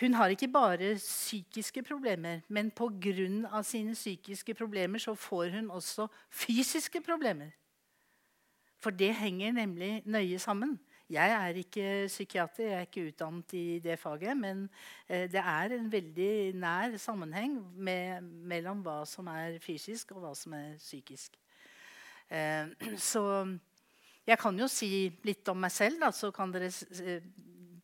Hun 0.00 0.14
har 0.14 0.28
ikke 0.28 0.48
bare 0.52 0.94
psykiske 0.94 1.82
problemer, 1.82 2.40
men 2.48 2.70
pga. 2.70 3.62
sine 3.62 3.94
psykiske 3.94 4.54
problemer 4.54 4.98
så 4.98 5.14
får 5.14 5.48
hun 5.56 5.70
også 5.70 6.06
fysiske 6.30 7.00
problemer. 7.00 7.50
For 8.78 8.90
det 8.90 9.14
henger 9.14 9.52
nemlig 9.52 10.02
nøye 10.04 10.38
sammen. 10.38 10.80
Jeg 11.10 11.30
er 11.30 11.54
ikke 11.54 12.04
psykiater, 12.06 12.64
jeg 12.64 12.74
er 12.74 12.80
ikke 12.80 13.06
utdannet 13.08 13.52
i 13.54 13.78
det 13.78 13.98
faget. 13.98 14.36
Men 14.36 14.68
eh, 15.08 15.30
det 15.32 15.40
er 15.40 15.72
en 15.76 15.92
veldig 15.92 16.54
nær 16.54 16.96
sammenheng 16.98 17.60
med, 17.74 18.20
mellom 18.22 18.82
hva 18.82 19.04
som 19.06 19.26
er 19.26 19.58
fysisk, 19.62 20.12
og 20.12 20.24
hva 20.24 20.34
som 20.34 20.52
er 20.58 20.74
psykisk. 20.76 21.38
Eh, 22.28 22.66
så 23.10 23.22
jeg 24.26 24.38
kan 24.38 24.58
jo 24.58 24.66
si 24.68 25.06
litt 25.24 25.48
om 25.48 25.60
meg 25.62 25.70
selv, 25.72 26.00
da, 26.02 26.10
så 26.10 26.32
kan 26.34 26.52
dere 26.52 26.68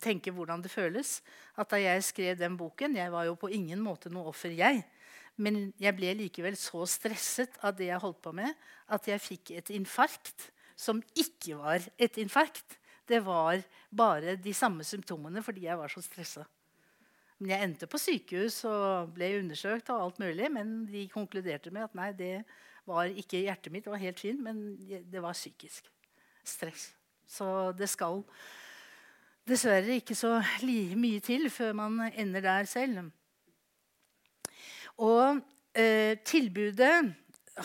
tenke 0.03 0.33
hvordan 0.35 0.63
det 0.63 0.71
føles. 0.71 1.17
At 1.57 1.71
da 1.71 1.79
jeg 1.79 2.03
skrev 2.05 2.37
den 2.39 2.57
boken 2.59 2.97
Jeg 2.99 3.11
var 3.13 3.25
jo 3.29 3.37
på 3.39 3.51
ingen 3.53 3.81
måte 3.83 4.11
noe 4.13 4.31
offer, 4.33 4.53
jeg. 4.53 4.83
Men 5.41 5.71
jeg 5.81 5.95
ble 5.97 6.13
likevel 6.19 6.57
så 6.59 6.85
stresset 6.89 7.55
av 7.65 7.73
det 7.77 7.89
jeg 7.89 8.01
holdt 8.03 8.21
på 8.21 8.33
med, 8.37 8.53
at 8.93 9.07
jeg 9.09 9.21
fikk 9.21 9.53
et 9.57 9.71
infarkt 9.73 10.51
som 10.77 11.01
ikke 11.17 11.57
var 11.57 11.85
et 11.97 12.19
infarkt. 12.21 12.77
Det 13.09 13.19
var 13.25 13.63
bare 13.89 14.35
de 14.39 14.53
samme 14.55 14.85
symptomene 14.85 15.41
fordi 15.43 15.65
jeg 15.65 15.79
var 15.79 15.91
så 15.91 16.03
stressa. 16.05 16.45
Men 17.39 17.49
jeg 17.49 17.65
endte 17.65 17.89
på 17.89 17.99
sykehus 17.99 18.61
og 18.69 19.15
ble 19.17 19.33
undersøkt, 19.41 19.89
og 19.91 20.05
alt 20.05 20.19
mulig, 20.21 20.47
men 20.53 20.83
de 20.87 21.07
konkluderte 21.11 21.73
med 21.73 21.89
at 21.89 21.97
nei, 21.97 22.11
det 22.15 22.35
var 22.87 23.09
ikke 23.09 23.41
hjertet 23.41 23.73
mitt, 23.73 23.83
det 23.83 23.91
var 23.91 24.03
helt 24.03 24.21
fint, 24.21 24.39
men 24.43 24.77
det 24.79 25.23
var 25.23 25.35
psykisk 25.35 25.89
stress. 26.47 26.91
Så 27.27 27.73
det 27.75 27.89
skal 27.91 28.21
dessverre 29.47 29.99
ikke 29.99 30.15
så 30.15 30.37
mye 30.63 31.19
til 31.23 31.49
før 31.51 31.73
man 31.77 31.99
ender 32.11 32.43
der 32.45 32.69
selv. 32.69 33.09
Og 35.03 35.41
eh, 35.75 36.19
tilbudet 36.25 36.93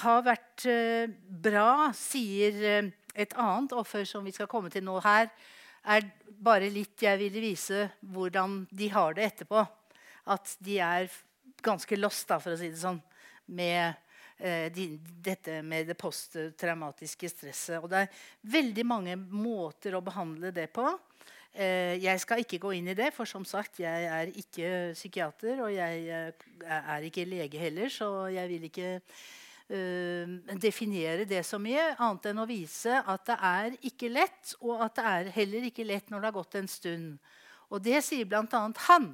har 0.03 0.25
vært 0.25 0.65
eh, 0.69 1.11
bra, 1.29 1.91
sier 1.97 2.59
eh, 2.65 2.91
et 3.19 3.35
annet 3.41 3.75
offer 3.77 4.07
som 4.09 4.25
vi 4.25 4.35
skal 4.35 4.49
komme 4.51 4.71
til 4.73 4.85
nå 4.87 4.99
her, 5.05 5.31
er 5.89 6.05
bare 6.29 6.71
litt 6.73 7.03
jeg 7.03 7.19
ville 7.21 7.43
vise 7.43 7.87
hvordan 8.13 8.61
de 8.71 8.91
har 8.93 9.17
det 9.17 9.31
etterpå. 9.31 9.63
At 10.29 10.57
de 10.65 10.79
er 10.85 11.09
ganske 11.65 11.99
lost, 11.99 12.29
da, 12.29 12.39
for 12.43 12.55
å 12.55 12.61
si 12.61 12.71
det 12.71 12.81
sånn, 12.81 13.01
med 13.57 13.95
eh, 14.37 14.69
de, 14.73 14.91
dette 15.25 15.61
med 15.67 15.89
det 15.89 15.97
posttraumatiske 15.99 17.31
stresset. 17.33 17.79
Og 17.81 17.89
det 17.91 18.05
er 18.05 18.25
veldig 18.59 18.85
mange 18.87 19.17
måter 19.17 19.97
å 19.97 20.05
behandle 20.05 20.53
det 20.55 20.69
på. 20.75 20.87
Eh, 21.57 21.97
jeg 22.03 22.21
skal 22.21 22.43
ikke 22.43 22.61
gå 22.61 22.75
inn 22.77 22.91
i 22.93 22.97
det, 22.97 23.09
for 23.17 23.29
som 23.29 23.45
sagt, 23.49 23.81
jeg 23.83 24.07
er 24.07 24.31
ikke 24.37 24.93
psykiater. 24.95 25.63
Og 25.65 25.73
jeg 25.75 26.05
eh, 26.07 26.49
er 26.79 27.07
ikke 27.09 27.27
lege 27.29 27.61
heller, 27.61 27.91
så 27.93 28.29
jeg 28.33 28.51
vil 28.51 28.67
ikke 28.69 28.91
uh, 29.73 30.35
definere 30.61 31.27
det 31.29 31.45
så 31.47 31.59
mye, 31.63 31.95
annet 31.97 32.31
enn 32.31 32.43
å 32.43 32.49
vise 32.49 33.01
at 33.01 33.25
det 33.29 33.39
er 33.51 33.79
ikke 33.91 34.11
lett, 34.13 34.55
og 34.61 34.85
at 34.85 34.99
det 34.99 35.07
er 35.13 35.33
heller 35.39 35.69
ikke 35.69 35.87
lett 35.87 36.13
når 36.13 36.21
det 36.21 36.31
har 36.31 36.37
gått 36.39 36.59
en 36.61 36.71
stund. 36.71 37.09
Og 37.69 37.83
det 37.85 38.03
sier 38.05 38.29
bl.a. 38.29 38.63
han. 38.89 39.11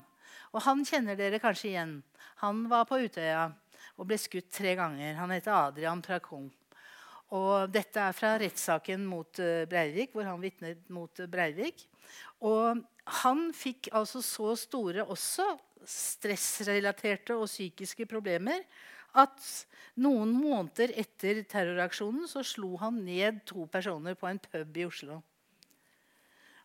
Og 0.54 0.60
han 0.62 0.84
kjenner 0.86 1.18
dere 1.18 1.40
kanskje 1.42 1.72
igjen. 1.72 1.96
Han 2.44 2.66
var 2.70 2.84
på 2.86 3.00
Utøya 3.02 3.48
og 3.94 4.06
ble 4.06 4.18
skutt 4.18 4.52
tre 4.54 4.76
ganger. 4.78 5.16
Han 5.18 5.32
heter 5.34 5.54
Adrian 5.54 6.02
Prakong. 6.04 6.46
Og 7.34 7.72
dette 7.72 7.98
er 7.98 8.14
fra 8.14 8.36
rettssaken 8.38 9.02
mot 9.08 9.40
Breivik, 9.70 10.12
hvor 10.14 10.28
han 10.28 10.42
vitnet 10.42 10.86
mot 10.92 11.24
Breivik. 11.30 11.82
Og 12.44 12.82
han 13.22 13.46
fikk 13.56 13.90
altså 13.92 14.22
så 14.24 14.54
store 14.58 15.04
også 15.04 15.46
stressrelaterte 15.88 17.36
og 17.36 17.48
psykiske 17.50 18.06
problemer 18.08 18.64
at 19.20 19.48
noen 20.02 20.32
måneder 20.34 20.94
etter 20.98 21.42
terroraksjonen 21.46 22.26
så 22.30 22.42
slo 22.46 22.74
han 22.80 23.02
ned 23.06 23.44
to 23.46 23.68
personer 23.70 24.16
på 24.18 24.26
en 24.30 24.40
pub 24.42 24.80
i 24.80 24.86
Oslo. 24.88 25.20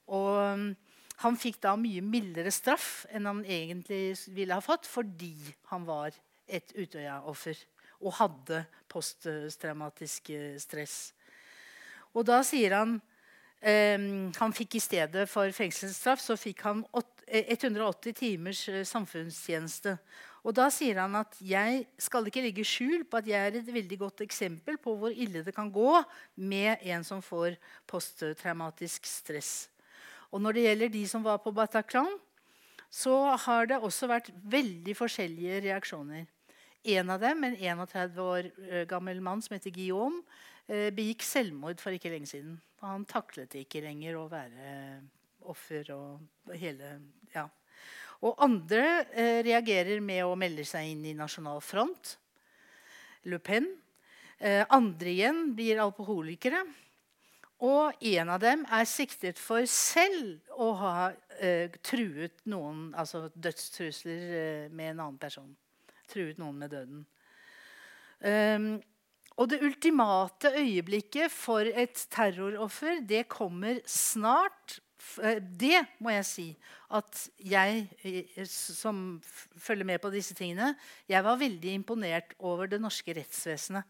Og 0.10 0.30
um, 0.56 0.70
han 1.22 1.38
fikk 1.38 1.60
da 1.62 1.76
mye 1.78 2.02
mildere 2.02 2.52
straff 2.54 3.04
enn 3.12 3.28
han 3.30 3.44
egentlig 3.44 4.16
ville 4.34 4.56
ha 4.56 4.64
fått 4.64 4.88
fordi 4.90 5.36
han 5.70 5.86
var 5.86 6.16
et 6.50 6.72
Utøya-offer 6.74 7.60
og 8.00 8.16
hadde 8.22 8.64
posttraumatisk 8.90 10.32
stress. 10.64 11.12
Og 12.16 12.26
da 12.26 12.40
sier 12.48 12.74
han 12.80 12.98
Han 13.62 14.54
fikk 14.56 14.78
i 14.80 14.84
stedet 14.84 15.26
for 15.28 15.52
fengselsstraff 15.52 16.22
så 16.24 16.38
fikk 16.40 16.62
han 16.64 16.86
180 17.28 18.16
timers 18.16 18.62
eh, 18.72 18.86
samfunnstjeneste. 18.88 19.98
Og 20.48 20.56
da 20.56 20.70
sier 20.72 21.02
han 21.02 21.18
at 21.20 21.36
jeg 21.44 21.84
skal 22.00 22.28
ikke 22.30 22.44
legge 22.46 22.64
skjul 22.64 23.04
på 23.04 23.20
at 23.20 23.28
jeg 23.28 23.50
er 23.50 23.60
et 23.60 23.74
veldig 23.74 23.98
godt 24.00 24.24
eksempel 24.24 24.80
på 24.80 24.96
hvor 24.96 25.12
ille 25.12 25.44
det 25.44 25.54
kan 25.56 25.72
gå 25.72 26.00
med 26.40 26.80
en 26.88 27.04
som 27.04 27.22
får 27.22 27.58
posttraumatisk 27.90 29.06
stress. 29.10 29.68
Og 30.32 30.42
når 30.42 30.56
det 30.56 30.66
gjelder 30.68 30.94
de 30.94 31.06
som 31.10 31.26
var 31.26 31.42
på 31.44 31.52
Bataclan, 31.52 32.16
så 32.90 33.36
har 33.36 33.68
det 33.70 33.82
også 33.84 34.08
vært 34.10 34.32
veldig 34.50 34.96
forskjellige 34.98 35.62
reaksjoner. 35.68 36.26
En 36.90 37.12
av 37.12 37.20
dem, 37.20 37.44
en 37.44 37.58
31 37.60 38.22
år 38.24 38.48
eh, 38.48 38.86
gammel 38.90 39.20
mann 39.22 39.44
som 39.44 39.58
heter 39.58 39.74
Guillaume, 39.76 40.24
eh, 40.24 40.49
begikk 40.70 41.24
selvmord 41.26 41.82
for 41.82 41.96
ikke 41.96 42.12
lenge 42.14 42.30
siden. 42.30 42.60
Han 42.84 43.06
taklet 43.10 43.56
ikke 43.58 43.82
lenger 43.82 44.20
å 44.20 44.28
være 44.30 44.74
offer 45.50 45.90
og 45.96 46.54
hele 46.54 46.98
ja. 47.34 47.48
Og 48.22 48.36
andre 48.44 48.84
eh, 49.16 49.40
reagerer 49.48 50.02
med 50.04 50.26
å 50.28 50.36
melde 50.38 50.66
seg 50.68 50.92
inn 50.92 51.06
i 51.08 51.16
Nasjonal 51.18 51.62
Front. 51.64 52.18
Le 53.26 53.40
Pen. 53.40 53.70
Eh, 54.38 54.66
andre 54.70 55.14
igjen 55.14 55.54
blir 55.56 55.80
alkoholikere. 55.82 56.66
Og 57.64 58.04
en 58.12 58.30
av 58.32 58.44
dem 58.44 58.66
er 58.72 58.86
siktet 58.88 59.40
for 59.40 59.66
selv 59.68 60.52
å 60.56 60.70
ha 60.80 60.94
eh, 61.40 61.72
truet 61.84 62.46
noen, 62.48 62.90
altså 62.96 63.26
dødstrusler 63.36 64.30
eh, 64.44 64.70
med 64.72 64.94
en 64.94 65.04
annen 65.08 65.20
person 65.20 65.50
truet 66.10 66.40
noen 66.42 66.58
med 66.58 66.72
døden. 66.74 67.04
Um, 68.20 68.72
og 69.40 69.48
det 69.48 69.62
ultimate 69.64 70.52
øyeblikket 70.60 71.32
for 71.32 71.64
et 71.64 72.02
terroroffer, 72.12 73.00
det 73.08 73.30
kommer 73.32 73.80
snart. 73.88 74.80
Eh, 75.24 75.40
det 75.40 75.80
må 76.04 76.12
jeg 76.12 76.26
si 76.28 76.48
at 76.92 77.22
jeg 77.40 77.86
eh, 78.04 78.44
som 78.44 79.22
følger 79.24 79.88
med 79.88 80.02
på 80.04 80.12
disse 80.12 80.36
tingene, 80.36 80.74
jeg 81.08 81.24
var 81.24 81.40
veldig 81.40 81.72
imponert 81.72 82.36
over 82.40 82.68
det 82.68 82.82
norske 82.84 83.16
rettsvesenet. 83.16 83.88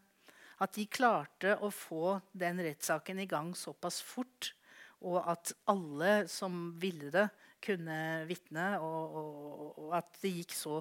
At 0.60 0.76
de 0.76 0.86
klarte 0.86 1.56
å 1.64 1.72
få 1.72 2.20
den 2.36 2.60
rettssaken 2.62 3.22
i 3.22 3.26
gang 3.26 3.50
såpass 3.56 3.98
fort. 4.04 4.52
Og 5.00 5.18
at 5.24 5.54
alle 5.72 6.28
som 6.28 6.74
ville 6.78 7.08
det, 7.10 7.26
kunne 7.62 7.96
vitne, 8.28 8.66
og, 8.80 9.16
og, 9.16 9.78
og, 9.84 9.90
at 9.98 10.20
det 10.22 10.32
gikk 10.38 10.54
så 10.56 10.80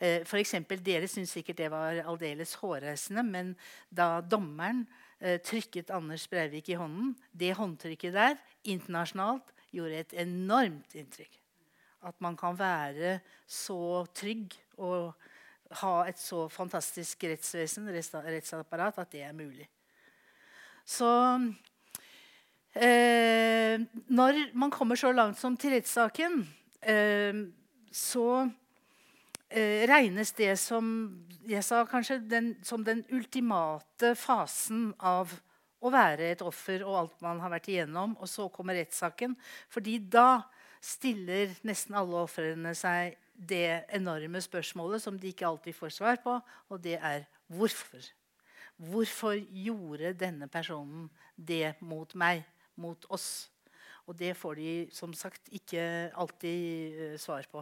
eh, 0.00 0.34
eksempel, 0.40 0.82
Dere 0.84 1.08
syntes 1.10 1.34
sikkert 1.36 1.60
det 1.60 1.70
var 1.72 2.02
aldeles 2.04 2.54
hårreisende, 2.60 3.24
men 3.26 3.54
da 3.90 4.20
dommeren 4.20 4.84
eh, 5.20 5.40
trykket 5.40 5.92
Anders 5.94 6.28
Breivik 6.30 6.70
i 6.72 6.78
hånden 6.78 7.14
Det 7.32 7.54
håndtrykket 7.58 8.14
der 8.14 8.38
internasjonalt 8.64 9.54
gjorde 9.74 10.02
et 10.02 10.14
enormt 10.24 10.94
inntrykk. 10.96 11.40
At 12.08 12.20
man 12.24 12.36
kan 12.38 12.56
være 12.58 13.18
så 13.46 14.06
trygg 14.16 14.54
og 14.78 15.14
ha 15.82 15.94
et 16.08 16.20
så 16.20 16.46
fantastisk 16.48 17.24
rettsvesen, 17.28 17.88
rettsapparat, 17.92 19.00
at 19.02 19.12
det 19.12 19.24
er 19.26 19.36
mulig. 19.36 19.68
Så 20.88 21.08
Eh, 22.78 23.80
når 24.06 24.38
man 24.54 24.70
kommer 24.70 24.98
så 24.98 25.10
langt 25.12 25.38
som 25.40 25.56
til 25.58 25.74
rettssaken, 25.74 26.44
eh, 26.82 27.40
så 27.90 28.28
eh, 29.50 29.82
regnes 29.90 30.30
det 30.38 30.52
som 30.62 30.86
jeg 31.48 31.64
sa 31.64 31.82
kanskje 31.88 32.20
den, 32.28 32.52
som 32.62 32.84
den 32.84 33.02
ultimate 33.10 34.12
fasen 34.14 34.92
av 35.00 35.32
å 35.78 35.90
være 35.90 36.32
et 36.32 36.42
offer 36.42 36.84
og 36.86 36.98
alt 37.00 37.24
man 37.24 37.40
har 37.42 37.50
vært 37.56 37.70
igjennom. 37.72 38.14
Og 38.20 38.30
så 38.30 38.46
kommer 38.52 38.78
rettssaken. 38.78 39.34
fordi 39.68 39.98
da 39.98 40.44
stiller 40.80 41.56
nesten 41.66 41.96
alle 41.98 42.22
ofrene 42.22 42.74
seg 42.78 43.16
det 43.34 43.86
enorme 43.94 44.38
spørsmålet 44.42 45.02
som 45.02 45.18
de 45.18 45.32
ikke 45.32 45.46
alltid 45.46 45.74
får 45.74 45.90
svar 45.94 46.20
på, 46.22 46.38
og 46.70 46.80
det 46.82 46.98
er 47.02 47.26
hvorfor. 47.46 48.02
Hvorfor 48.78 49.34
gjorde 49.34 50.14
denne 50.14 50.46
personen 50.46 51.10
det 51.34 51.74
mot 51.80 52.14
meg? 52.14 52.44
Mot 52.80 53.06
oss. 53.12 53.48
Og 54.08 54.16
det 54.16 54.32
får 54.40 54.56
de 54.56 54.74
som 54.96 55.12
sagt 55.12 55.50
ikke 55.52 55.82
alltid 56.16 56.94
uh, 56.96 57.16
svar 57.20 57.44
på. 57.52 57.60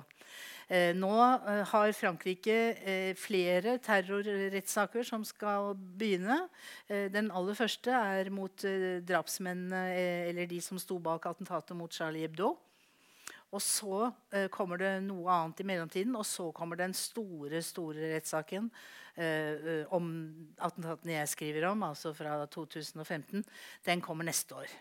Eh, 0.70 0.92
nå 0.94 1.10
uh, 1.10 1.64
har 1.72 1.94
Frankrike 1.94 2.58
flere 3.18 3.76
terrorrettssaker 3.82 5.06
som 5.06 5.24
skal 5.26 5.74
begynne. 5.74 6.44
den 6.86 7.30
aller 7.30 7.54
første 7.54 7.90
er 7.90 8.30
mot 8.30 8.62
drapsmennene 9.06 9.82
eller 10.30 10.46
de 10.46 10.60
som 10.62 10.78
sto 10.78 10.98
bak 10.98 11.26
attentatet 11.26 11.76
mot 11.76 11.92
Charlie 11.92 12.26
Hebdo. 12.26 12.54
Og 13.54 13.62
så 13.62 14.08
eh, 14.34 14.48
kommer 14.52 14.80
det 14.80 14.92
noe 15.06 15.30
annet 15.32 15.62
i 15.62 15.66
mellomtiden, 15.68 16.16
og 16.18 16.26
så 16.26 16.50
kommer 16.54 16.78
den 16.80 16.94
store 16.96 17.62
store 17.64 18.10
rettssaken 18.16 18.68
eh, 19.14 19.86
om 19.94 20.10
attentatene 20.58 21.14
jeg 21.20 21.32
skriver 21.32 21.68
om, 21.70 21.86
altså 21.86 22.12
fra 22.16 22.40
2015. 22.52 23.44
Den 23.86 24.02
kommer 24.04 24.26
neste 24.26 24.58
år. 24.58 24.76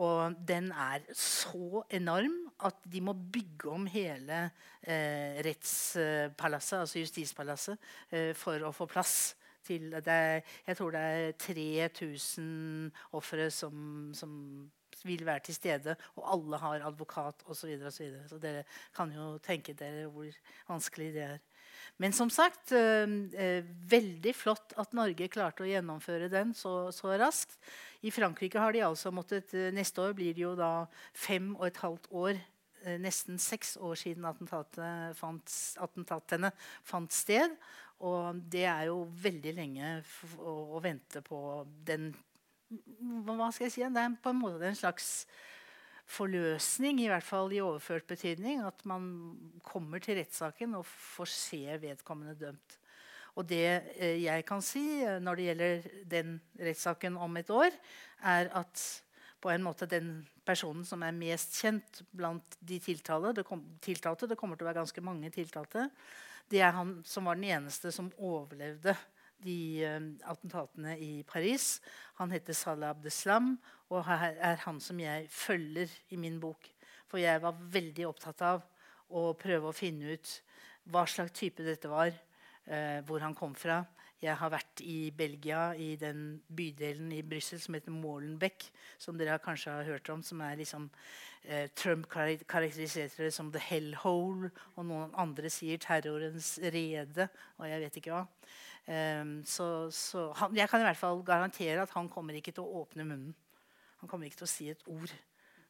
Og 0.00 0.36
den 0.48 0.70
er 0.72 1.04
så 1.16 1.82
enorm 1.92 2.38
at 2.64 2.78
de 2.88 3.02
må 3.04 3.12
bygge 3.12 3.70
om 3.70 3.86
hele 3.92 4.38
eh, 4.80 5.42
rettspalasset, 5.44 6.78
altså 6.80 7.02
justispalasset, 7.02 7.88
eh, 8.10 8.30
for 8.38 8.64
å 8.64 8.72
få 8.72 8.88
plass 8.88 9.34
til 9.66 9.92
er, 9.94 10.42
Jeg 10.66 10.76
tror 10.76 10.90
det 10.90 11.00
er 11.00 11.32
3000 11.38 12.90
ofre 13.12 13.50
som, 13.50 14.10
som, 14.14 14.70
vil 15.02 15.24
være 15.26 15.40
til 15.48 15.54
stede, 15.54 15.96
og 16.14 16.26
alle 16.30 16.58
har 16.62 16.84
advokat 16.86 17.42
osv. 17.46 17.54
Så, 17.54 17.86
og 17.86 17.92
så, 17.92 18.02
videre. 18.04 18.28
så 18.28 18.38
dere 18.38 18.64
kan 18.94 19.10
jo 19.10 19.38
tenke 19.42 19.74
dere 19.74 20.06
hvor 20.06 20.28
vanskelig 20.68 21.08
det 21.14 21.22
er. 21.26 21.40
Men 21.98 22.12
som 22.12 22.30
sagt, 22.30 22.72
eh, 22.72 23.08
eh, 23.34 23.64
veldig 23.90 24.34
flott 24.34 24.74
at 24.78 24.94
Norge 24.94 25.28
klarte 25.28 25.64
å 25.64 25.68
gjennomføre 25.68 26.30
den 26.32 26.54
så, 26.54 26.92
så 26.94 27.16
raskt. 27.18 27.58
I 28.02 28.10
Frankrike 28.10 28.58
har 28.58 28.74
de 28.74 28.82
altså 28.86 29.12
måttet 29.14 29.54
eh, 29.54 29.70
Neste 29.74 30.02
år 30.02 30.16
blir 30.18 30.34
det 30.34 30.42
jo 30.42 30.56
da 30.58 30.86
fem 31.14 31.52
og 31.56 31.68
et 31.68 31.82
halvt 31.82 32.10
år 32.10 32.40
nesten 32.98 33.38
seks 33.38 33.76
år 33.78 33.94
siden 33.94 34.26
fant, 34.48 35.54
attentatene 35.78 36.50
fant 36.82 37.14
sted. 37.14 37.54
Og 38.02 38.42
det 38.50 38.64
er 38.66 38.88
jo 38.88 39.04
veldig 39.22 39.54
lenge 39.54 39.94
å, 40.40 40.52
å, 40.74 40.82
vente 40.82 41.22
på 41.22 41.38
den 41.86 42.10
Hva 43.22 43.52
skal 43.52 43.68
jeg 43.68 43.74
si? 43.76 43.84
Det 43.84 44.02
er 44.02 44.16
på 44.22 44.32
en 44.32 44.40
måte 44.40 44.66
en 44.66 44.78
slags 44.78 45.10
forløsning, 46.12 46.98
i 47.00 47.08
hvert 47.12 47.24
fall 47.24 47.52
i 47.54 47.62
overført 47.62 48.08
betydning. 48.10 48.64
At 48.66 48.82
man 48.88 49.04
kommer 49.64 50.02
til 50.02 50.18
rettssaken 50.18 50.74
og 50.80 50.88
får 50.88 51.30
se 51.30 51.62
vedkommende 51.84 52.34
dømt. 52.40 52.78
Og 53.38 53.46
det 53.48 53.64
eh, 53.96 54.18
jeg 54.22 54.44
kan 54.48 54.62
si 54.64 54.82
eh, 55.00 55.20
når 55.22 55.38
det 55.38 55.46
gjelder 55.48 55.86
den 56.10 56.34
rettssaken 56.60 57.16
om 57.16 57.40
et 57.40 57.52
år, 57.52 57.72
er 58.28 58.50
at 58.58 58.82
på 59.42 59.50
en 59.50 59.64
måte 59.64 59.88
den 59.90 60.20
personen 60.46 60.84
som 60.86 61.02
er 61.02 61.16
mest 61.16 61.56
kjent 61.58 62.02
blant 62.14 62.58
de 62.60 62.78
tiltalte 62.82 63.40
det, 63.40 63.46
kom, 63.46 63.64
tiltalte, 63.82 64.28
det 64.30 64.38
kommer 64.38 64.58
til 64.58 64.66
å 64.66 64.70
være 64.70 64.82
ganske 64.82 65.04
mange 65.04 65.32
tiltalte, 65.34 65.88
det 66.50 66.60
er 66.62 66.74
han 66.76 67.00
som 67.06 67.26
var 67.26 67.38
den 67.38 67.48
eneste 67.50 67.90
som 67.94 68.12
overlevde 68.20 68.94
de 69.42 69.56
uh, 69.82 70.04
attentatene 70.30 70.94
i 71.02 71.22
Paris. 71.26 71.80
Han 72.20 72.30
heter 72.30 72.54
Salah 72.54 72.92
Abdeslam, 72.92 73.56
og 73.90 74.04
her 74.06 74.36
er 74.38 74.60
han 74.66 74.78
som 74.82 75.00
jeg 75.02 75.26
følger 75.32 75.90
i 76.14 76.18
min 76.20 76.38
bok. 76.42 76.68
For 77.10 77.18
jeg 77.18 77.42
var 77.42 77.58
veldig 77.72 78.06
opptatt 78.06 78.44
av 78.46 78.62
å 79.10 79.32
prøve 79.38 79.70
å 79.70 79.76
finne 79.76 80.14
ut 80.14 80.34
hva 80.92 81.02
slags 81.08 81.34
type 81.36 81.64
dette 81.66 81.90
var, 81.90 82.12
hvor 82.64 83.18
han 83.20 83.34
kom 83.34 83.56
fra. 83.58 83.80
Jeg 84.22 84.36
har 84.38 84.52
vært 84.54 84.80
i 84.86 85.10
Belgia, 85.18 85.72
i 85.74 85.96
den 85.98 86.36
bydelen 86.54 87.10
i 87.10 87.24
Brussel 87.26 87.58
som 87.58 87.74
heter 87.74 87.90
Molenbeck. 87.90 88.68
Som 89.02 89.18
dere 89.18 89.40
kanskje 89.42 89.74
har 89.74 89.88
hørt 89.88 90.10
om. 90.14 90.22
som 90.22 90.40
er 90.40 90.56
liksom, 90.56 90.90
eh, 91.44 91.68
Trump 91.74 92.06
karakteriserte 92.08 93.24
det 93.24 93.32
som 93.34 93.50
'the 93.50 93.58
hellhole'. 93.58 94.50
Og 94.76 94.86
noen 94.86 95.10
andre 95.14 95.50
sier 95.50 95.76
'terrorens 95.76 96.58
rede'. 96.62 97.28
Og 97.58 97.68
jeg 97.68 97.80
vet 97.80 97.96
ikke 97.96 98.10
hva. 98.12 98.26
Um, 98.88 99.44
så, 99.44 99.90
så 99.90 100.32
han, 100.32 100.56
jeg 100.56 100.68
kan 100.68 100.80
i 100.80 100.84
hvert 100.84 100.96
fall 100.96 101.22
garantere 101.22 101.82
at 101.82 101.90
han 101.90 102.08
kommer 102.08 102.34
ikke 102.34 102.52
til 102.52 102.62
å 102.62 102.82
åpne 102.82 103.04
munnen. 103.04 103.34
Han 104.00 104.08
kommer 104.08 104.26
ikke 104.26 104.36
til 104.36 104.44
å 104.44 104.46
si 104.46 104.70
et 104.70 104.82
ord. 104.86 105.12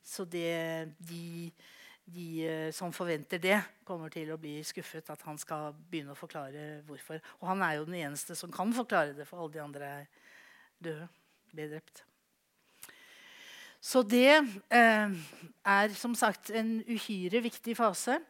Så 0.03 0.25
det, 0.25 0.95
de 0.99 1.53
de 2.05 2.29
eh, 2.47 2.71
som 2.75 2.93
forventer 2.95 3.41
det, 3.43 3.59
kommer 3.87 4.11
til 4.13 4.33
å 4.35 4.39
bli 4.41 4.59
skuffet. 4.67 5.11
At 5.13 5.23
han 5.27 5.39
skal 5.41 5.73
begynne 5.91 6.15
å 6.15 6.19
forklare 6.19 6.83
hvorfor. 6.89 7.21
Og 7.41 7.49
han 7.51 7.63
er 7.65 7.79
jo 7.79 7.87
den 7.89 8.01
eneste 8.03 8.37
som 8.39 8.53
kan 8.53 8.73
forklare 8.75 9.15
det, 9.17 9.27
for 9.29 9.43
alle 9.43 9.55
de 9.55 9.63
andre 9.63 9.93
er 10.01 10.09
døde. 10.83 11.09
Ble 11.53 11.69
drept. 11.69 12.05
Så 13.83 14.05
det 14.07 14.39
eh, 14.71 15.17
er 15.67 15.97
som 15.99 16.15
sagt 16.19 16.53
en 16.55 16.79
uhyre 16.87 17.43
viktig 17.45 17.75
fase. 17.77 18.21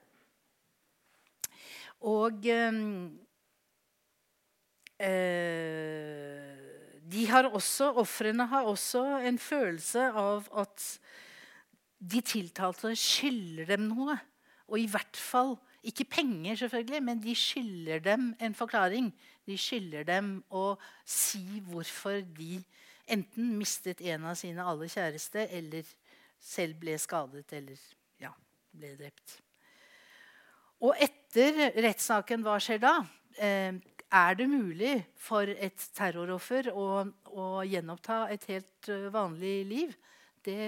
Og 2.09 2.49
eh, 2.51 2.81
eh 5.03 6.59
de 7.13 7.27
har 7.29 7.45
også, 7.51 7.91
Ofrene 8.01 8.47
har 8.49 8.65
også 8.65 9.03
en 9.27 9.39
følelse 9.39 10.05
av 10.17 10.47
at 10.57 10.85
de 12.03 12.23
tiltalte 12.27 12.95
skylder 12.99 13.69
dem 13.75 13.87
noe. 13.93 14.17
Og 14.73 14.81
i 14.81 14.89
hvert 14.91 15.19
fall 15.19 15.55
ikke 15.87 16.07
penger, 16.09 16.57
selvfølgelig, 16.63 17.03
men 17.03 17.21
de 17.23 17.35
skylder 17.37 18.03
dem 18.03 18.31
en 18.43 18.55
forklaring. 18.55 19.11
De 19.47 19.59
skylder 19.59 20.07
dem 20.07 20.37
å 20.51 20.77
si 21.07 21.61
hvorfor 21.67 22.23
de 22.39 22.61
enten 23.11 23.55
mistet 23.59 24.01
en 24.13 24.29
av 24.31 24.39
sine 24.39 24.65
aller 24.65 24.91
kjæreste, 24.91 25.49
eller 25.51 25.87
selv 26.43 26.79
ble 26.83 26.95
skadet 26.99 27.53
eller 27.55 27.81
ja, 28.23 28.31
ble 28.75 28.95
drept. 28.99 29.39
Og 30.83 30.99
etter 30.99 31.69
rettssaken, 31.83 32.43
hva 32.43 32.57
skjer 32.63 32.81
da? 32.83 32.97
Eh, 33.39 33.75
er 34.13 34.35
det 34.37 34.49
mulig 34.51 34.97
for 35.17 35.49
et 35.49 35.85
terroroffer 35.97 36.69
å, 36.75 37.05
å 37.33 37.47
gjenoppta 37.65 38.27
et 38.35 38.43
helt 38.51 38.91
uh, 38.93 39.07
vanlig 39.15 39.55
liv? 39.71 39.95
Det 40.43 40.59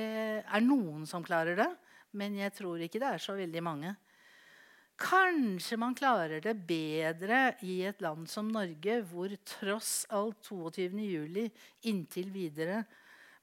er 0.44 0.64
noen 0.64 1.06
som 1.06 1.24
klarer 1.26 1.58
det, 1.58 1.70
men 2.14 2.36
jeg 2.38 2.54
tror 2.54 2.82
ikke 2.84 3.00
det 3.02 3.12
er 3.14 3.22
så 3.22 3.36
veldig 3.38 3.62
mange. 3.64 3.94
Kanskje 5.00 5.76
man 5.82 5.96
klarer 5.98 6.38
det 6.42 6.54
bedre 6.68 7.56
i 7.66 7.80
et 7.88 8.02
land 8.04 8.28
som 8.30 8.52
Norge, 8.54 9.00
hvor 9.10 9.32
tross 9.42 10.04
alt 10.14 10.38
22.07. 10.46 11.50
inntil 11.90 12.30
videre 12.30 12.84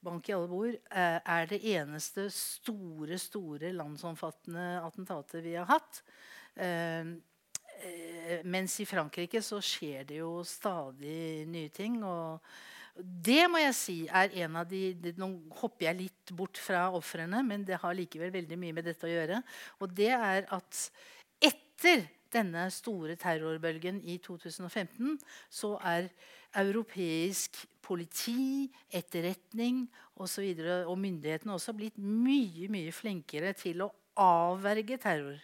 bank 0.02 0.30
i 0.30 0.34
alle 0.34 0.50
bord, 0.50 0.74
eh, 0.74 1.20
er 1.20 1.50
det 1.50 1.62
eneste 1.76 2.30
store, 2.34 3.17
store 3.22 3.72
landsomfattende 3.76 4.82
attentatet 4.82 5.44
vi 5.44 5.56
har 5.56 5.67
hatt. 5.70 6.02
Eh, 6.56 7.06
eh, 7.86 8.41
mens 8.44 8.80
i 8.80 8.86
Frankrike 8.86 9.41
så 9.46 9.62
skjer 9.62 10.08
det 10.08 10.22
jo 10.22 10.44
stadig 10.44 11.48
nye 11.48 11.70
ting. 11.70 12.04
og 12.04 12.39
det 12.99 13.45
må 13.51 13.62
jeg 13.62 13.75
si 13.77 13.97
er 14.08 14.34
en 14.43 14.58
av 14.62 14.67
de, 14.69 14.91
de 14.99 15.13
Nå 15.19 15.30
hopper 15.62 15.88
jeg 15.88 15.99
litt 16.04 16.34
bort 16.36 16.60
fra 16.60 16.89
ofrene, 16.95 17.39
men 17.47 17.63
det 17.67 17.80
har 17.82 17.95
likevel 17.97 18.34
veldig 18.34 18.58
mye 18.60 18.75
med 18.77 18.88
dette 18.89 19.08
å 19.08 19.12
gjøre. 19.12 19.41
Og 19.80 19.93
det 19.95 20.12
er 20.15 20.47
at 20.51 20.82
etter 21.41 22.06
denne 22.32 22.67
store 22.71 23.17
terrorbølgen 23.19 23.99
i 24.08 24.17
2015 24.23 25.17
så 25.51 25.75
er 25.84 26.10
europeisk 26.62 27.60
politi, 27.84 28.69
etterretning. 28.91 29.86
Og, 30.19 30.27
så 30.30 30.43
videre, 30.45 30.84
og 30.86 30.99
myndighetene 31.01 31.56
også 31.56 31.73
blitt 31.75 31.97
mye, 31.97 32.67
mye 32.71 32.91
flinkere 32.93 33.56
til 33.58 33.82
å 33.88 33.91
avverge 34.21 34.99
terror. 35.01 35.39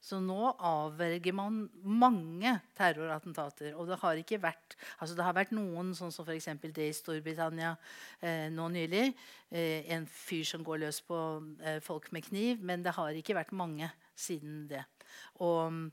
Så 0.00 0.16
nå 0.24 0.54
avverger 0.64 1.34
man 1.36 1.66
mange 1.84 2.54
terrorattentater. 2.78 3.74
Og 3.76 3.90
det 3.90 3.98
har 4.00 4.20
ikke 4.20 4.40
vært 4.40 4.76
altså 4.98 5.16
det 5.18 5.26
har 5.26 5.36
vært 5.36 5.52
noen, 5.52 5.92
sånn 5.96 6.14
som 6.14 6.24
f.eks. 6.24 6.48
det 6.62 6.86
i 6.88 6.96
Storbritannia 6.96 7.74
eh, 8.24 8.48
nå 8.52 8.70
nylig. 8.72 9.10
Eh, 9.52 9.84
en 9.92 10.08
fyr 10.08 10.46
som 10.48 10.64
går 10.64 10.80
løs 10.86 11.02
på 11.04 11.20
eh, 11.60 11.82
folk 11.84 12.08
med 12.16 12.24
kniv. 12.30 12.64
Men 12.64 12.86
det 12.86 12.96
har 12.96 13.12
ikke 13.16 13.36
vært 13.36 13.52
mange 13.56 13.90
siden 14.16 14.64
det. 14.72 14.86
Og 15.44 15.92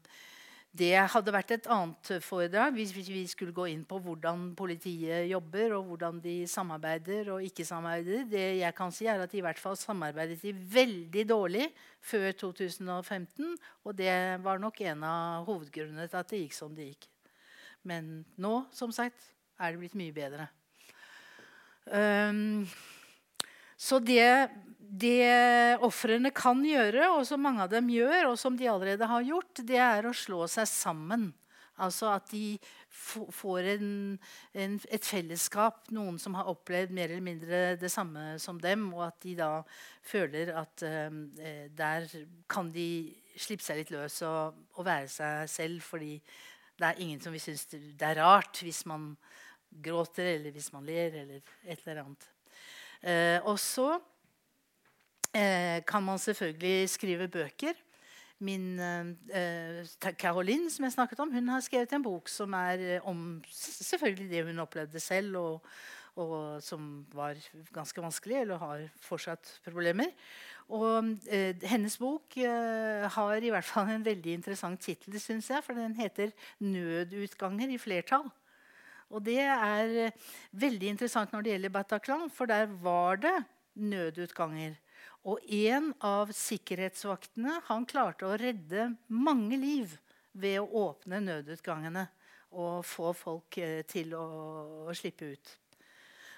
det 0.78 0.94
hadde 1.12 1.34
vært 1.34 1.52
et 1.56 1.68
annet 1.74 2.10
foredrag 2.24 2.76
hvis 2.76 2.94
vi 2.96 3.24
skulle 3.30 3.56
gå 3.56 3.68
inn 3.72 3.84
på 3.88 4.00
hvordan 4.04 4.52
politiet 4.58 5.28
jobber, 5.32 5.76
og 5.78 5.92
hvordan 5.92 6.20
de 6.24 6.36
samarbeider 6.50 7.32
og 7.34 7.46
ikke 7.46 7.66
samarbeider. 7.68 8.26
Det 8.30 8.46
jeg 8.60 8.76
kan 8.78 8.94
si 8.94 9.08
er 9.10 9.24
at 9.24 9.34
I 9.34 9.44
hvert 9.46 9.62
fall 9.62 9.78
samarbeidet 9.80 10.40
de 10.44 10.54
veldig 10.54 11.26
dårlig 11.30 11.68
før 12.04 12.30
2015. 12.44 13.56
Og 13.86 13.98
det 13.98 14.12
var 14.44 14.62
nok 14.62 14.82
en 14.86 15.06
av 15.08 15.48
hovedgrunnene 15.48 16.10
til 16.10 16.22
at 16.22 16.34
det 16.34 16.44
gikk 16.44 16.58
som 16.58 16.76
det 16.78 16.92
gikk. 16.92 17.10
Men 17.88 18.22
nå, 18.38 18.60
som 18.76 18.94
sagt, 18.94 19.32
er 19.58 19.74
det 19.74 19.82
blitt 19.82 19.98
mye 19.98 20.14
bedre. 20.16 20.50
Um, 21.88 22.68
så 23.78 24.02
det 24.04 24.50
det 24.88 25.78
ofrene 25.84 26.32
kan 26.32 26.62
gjøre, 26.64 27.10
og 27.12 27.26
som 27.28 27.42
mange 27.44 27.66
av 27.66 27.72
dem 27.72 27.90
gjør, 27.92 28.30
og 28.32 28.38
som 28.40 28.56
de 28.58 28.70
allerede 28.72 29.10
har 29.10 29.26
gjort, 29.28 29.60
det 29.68 29.82
er 29.84 30.08
å 30.08 30.16
slå 30.16 30.46
seg 30.52 30.70
sammen. 30.70 31.28
Altså 31.78 32.10
at 32.10 32.32
de 32.32 32.58
får 32.90 33.68
en, 33.76 33.90
en, 34.58 34.78
et 34.90 35.06
fellesskap, 35.06 35.84
noen 35.94 36.18
som 36.22 36.34
har 36.40 36.50
opplevd 36.50 36.94
mer 36.96 37.12
eller 37.12 37.26
mindre 37.26 37.60
det 37.78 37.92
samme 37.94 38.40
som 38.42 38.58
dem, 38.62 38.88
og 38.96 39.04
at 39.12 39.20
de 39.22 39.36
da 39.38 39.52
føler 40.08 40.56
at 40.58 40.86
eh, 40.88 41.68
der 41.78 42.08
kan 42.50 42.72
de 42.74 42.90
slippe 43.38 43.66
seg 43.66 43.84
litt 43.84 43.94
løs 43.94 44.24
og, 44.26 44.58
og, 44.74 44.82
være 44.88 45.12
seg 45.14 45.52
selv. 45.54 45.84
Fordi 45.86 46.16
det 46.78 46.88
er 46.88 47.04
ingen 47.06 47.22
som 47.22 47.36
vil 47.36 47.46
synes 47.46 47.68
det 47.70 48.10
er 48.10 48.24
rart 48.24 48.64
hvis 48.66 48.82
man 48.90 49.12
gråter, 49.70 50.34
eller 50.34 50.56
hvis 50.56 50.72
man 50.74 50.88
ler, 50.88 51.14
eller 51.22 51.46
et 51.68 51.86
eller 51.86 52.08
annet. 52.08 52.32
Uh, 53.04 53.40
og 53.52 53.60
så 53.60 53.92
eh, 55.38 55.84
kan 55.88 56.04
man 56.04 56.20
selvfølgelig 56.20 56.90
skrive 56.90 57.28
bøker. 57.28 57.74
Min 58.40 58.80
eh, 58.80 59.86
Caroline, 60.20 60.70
som 60.72 60.86
jeg 60.86 60.94
snakket 60.94 61.20
om, 61.20 61.34
hun 61.34 61.48
har 61.50 61.62
skrevet 61.66 61.94
en 61.94 62.04
bok 62.06 62.30
som 62.30 62.54
er 62.54 62.84
eh, 62.98 63.08
om 63.08 63.42
selvfølgelig 63.52 64.30
det 64.30 64.44
hun 64.46 64.60
opplevde 64.60 65.00
selv, 65.00 65.38
og, 65.38 65.66
og 66.16 66.62
som 66.64 67.06
var 67.14 67.38
ganske 67.74 68.02
vanskelig, 68.02 68.42
eller 68.42 68.62
har 68.62 68.84
fortsatt 69.02 69.60
problemer. 69.66 70.14
Og 70.70 71.18
eh, 71.34 71.56
Hennes 71.66 71.98
bok 71.98 72.38
eh, 72.38 73.10
har 73.10 73.42
i 73.42 73.50
hvert 73.50 73.66
fall 73.66 73.90
en 73.90 74.06
veldig 74.06 74.38
interessant 74.38 74.82
tittel, 74.82 75.18
syns 75.20 75.50
jeg. 75.50 75.64
For 75.64 75.74
den 75.74 75.96
heter 75.96 76.30
'Nødutganger 76.60 77.74
i 77.74 77.82
flertall'. 77.82 78.30
Og 79.14 79.24
det 79.24 79.40
er 79.44 79.94
eh, 80.08 80.26
veldig 80.52 80.92
interessant 80.96 81.32
når 81.34 81.46
det 81.46 81.54
gjelder 81.54 81.76
Bataclan, 81.78 82.28
for 82.34 82.50
der 82.50 82.68
var 82.84 83.22
det 83.24 83.38
nødutganger. 83.78 84.76
Og 85.28 85.44
en 85.52 85.92
av 86.04 86.32
sikkerhetsvaktene 86.36 87.62
han 87.68 87.88
klarte 87.88 88.28
å 88.28 88.38
redde 88.40 88.92
mange 89.12 89.60
liv 89.60 89.98
ved 90.38 90.60
å 90.62 90.84
åpne 90.88 91.22
nødutgangene 91.24 92.06
og 92.58 92.84
få 92.88 93.14
folk 93.18 93.58
eh, 93.60 93.82
til 93.90 94.14
å, 94.18 94.26
slippe 94.96 95.34
ut. 95.34 95.56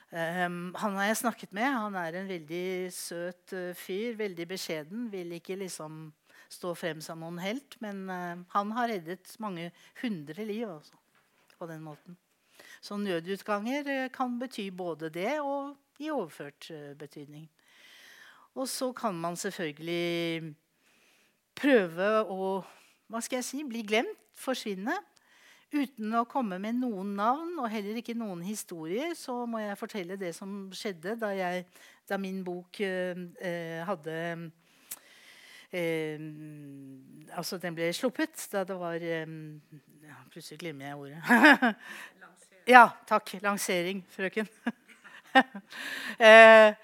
Um, 0.10 0.72
han 0.82 0.96
har 0.98 1.12
jeg 1.12 1.20
snakket 1.20 1.52
med. 1.54 1.70
Han 1.70 1.98
er 2.00 2.18
en 2.18 2.32
veldig 2.32 2.90
søt 2.94 3.54
uh, 3.54 3.76
fyr. 3.78 4.16
Veldig 4.18 4.48
beskjeden. 4.50 5.04
Vil 5.14 5.36
ikke 5.38 5.60
liksom 5.60 6.08
stå 6.50 6.74
frem 6.74 7.04
som 7.06 7.22
noen 7.22 7.38
helt. 7.44 7.78
Men 7.84 8.02
uh, 8.10 8.42
han 8.56 8.74
har 8.74 8.90
reddet 8.90 9.36
mange 9.44 9.70
hundre 10.02 10.48
liv 10.50 10.66
også, 10.66 10.98
på 11.60 11.70
den 11.70 11.86
måten. 11.86 12.18
Så 12.82 12.98
nødutganger 12.98 13.88
uh, 13.88 14.10
kan 14.14 14.40
bety 14.40 14.70
både 14.72 15.10
det 15.14 15.40
og 15.40 15.76
i 16.00 16.10
overført 16.12 16.72
betydning. 17.00 17.50
Og 18.56 18.68
så 18.68 18.92
kan 18.96 19.16
man 19.16 19.36
selvfølgelig 19.36 20.56
prøve 21.60 22.10
å 22.24 22.52
hva 23.10 23.22
skal 23.26 23.40
jeg 23.40 23.48
si, 23.48 23.64
bli 23.66 23.82
glemt, 23.88 24.18
forsvinne. 24.38 24.94
Uten 25.70 26.14
å 26.18 26.26
komme 26.30 26.58
med 26.62 26.80
noen 26.80 27.12
navn 27.18 27.60
og 27.62 27.70
heller 27.70 28.00
ikke 28.00 28.16
noen 28.18 28.42
historier, 28.46 29.14
så 29.18 29.44
må 29.50 29.62
jeg 29.62 29.78
fortelle 29.78 30.18
det 30.18 30.32
som 30.38 30.70
skjedde 30.74 31.14
da, 31.22 31.30
jeg, 31.38 31.66
da 32.10 32.18
min 32.22 32.40
bok 32.46 32.80
eh, 32.86 33.22
eh 33.38 33.84
hadde 33.86 34.16
eh, 35.70 36.22
Altså, 37.38 37.60
den 37.62 37.78
ble 37.78 37.92
sluppet 37.94 38.48
da 38.50 38.64
det 38.66 38.78
var 38.80 38.98
eh, 38.98 39.30
ja, 40.10 40.18
Plutselig 40.34 40.58
glemmer 40.64 40.90
jeg 40.90 40.98
ordet. 40.98 41.76
ja, 42.70 42.86
takk. 43.10 43.36
Lansering, 43.44 44.04
frøken. 44.14 44.48
eh, 46.30 46.78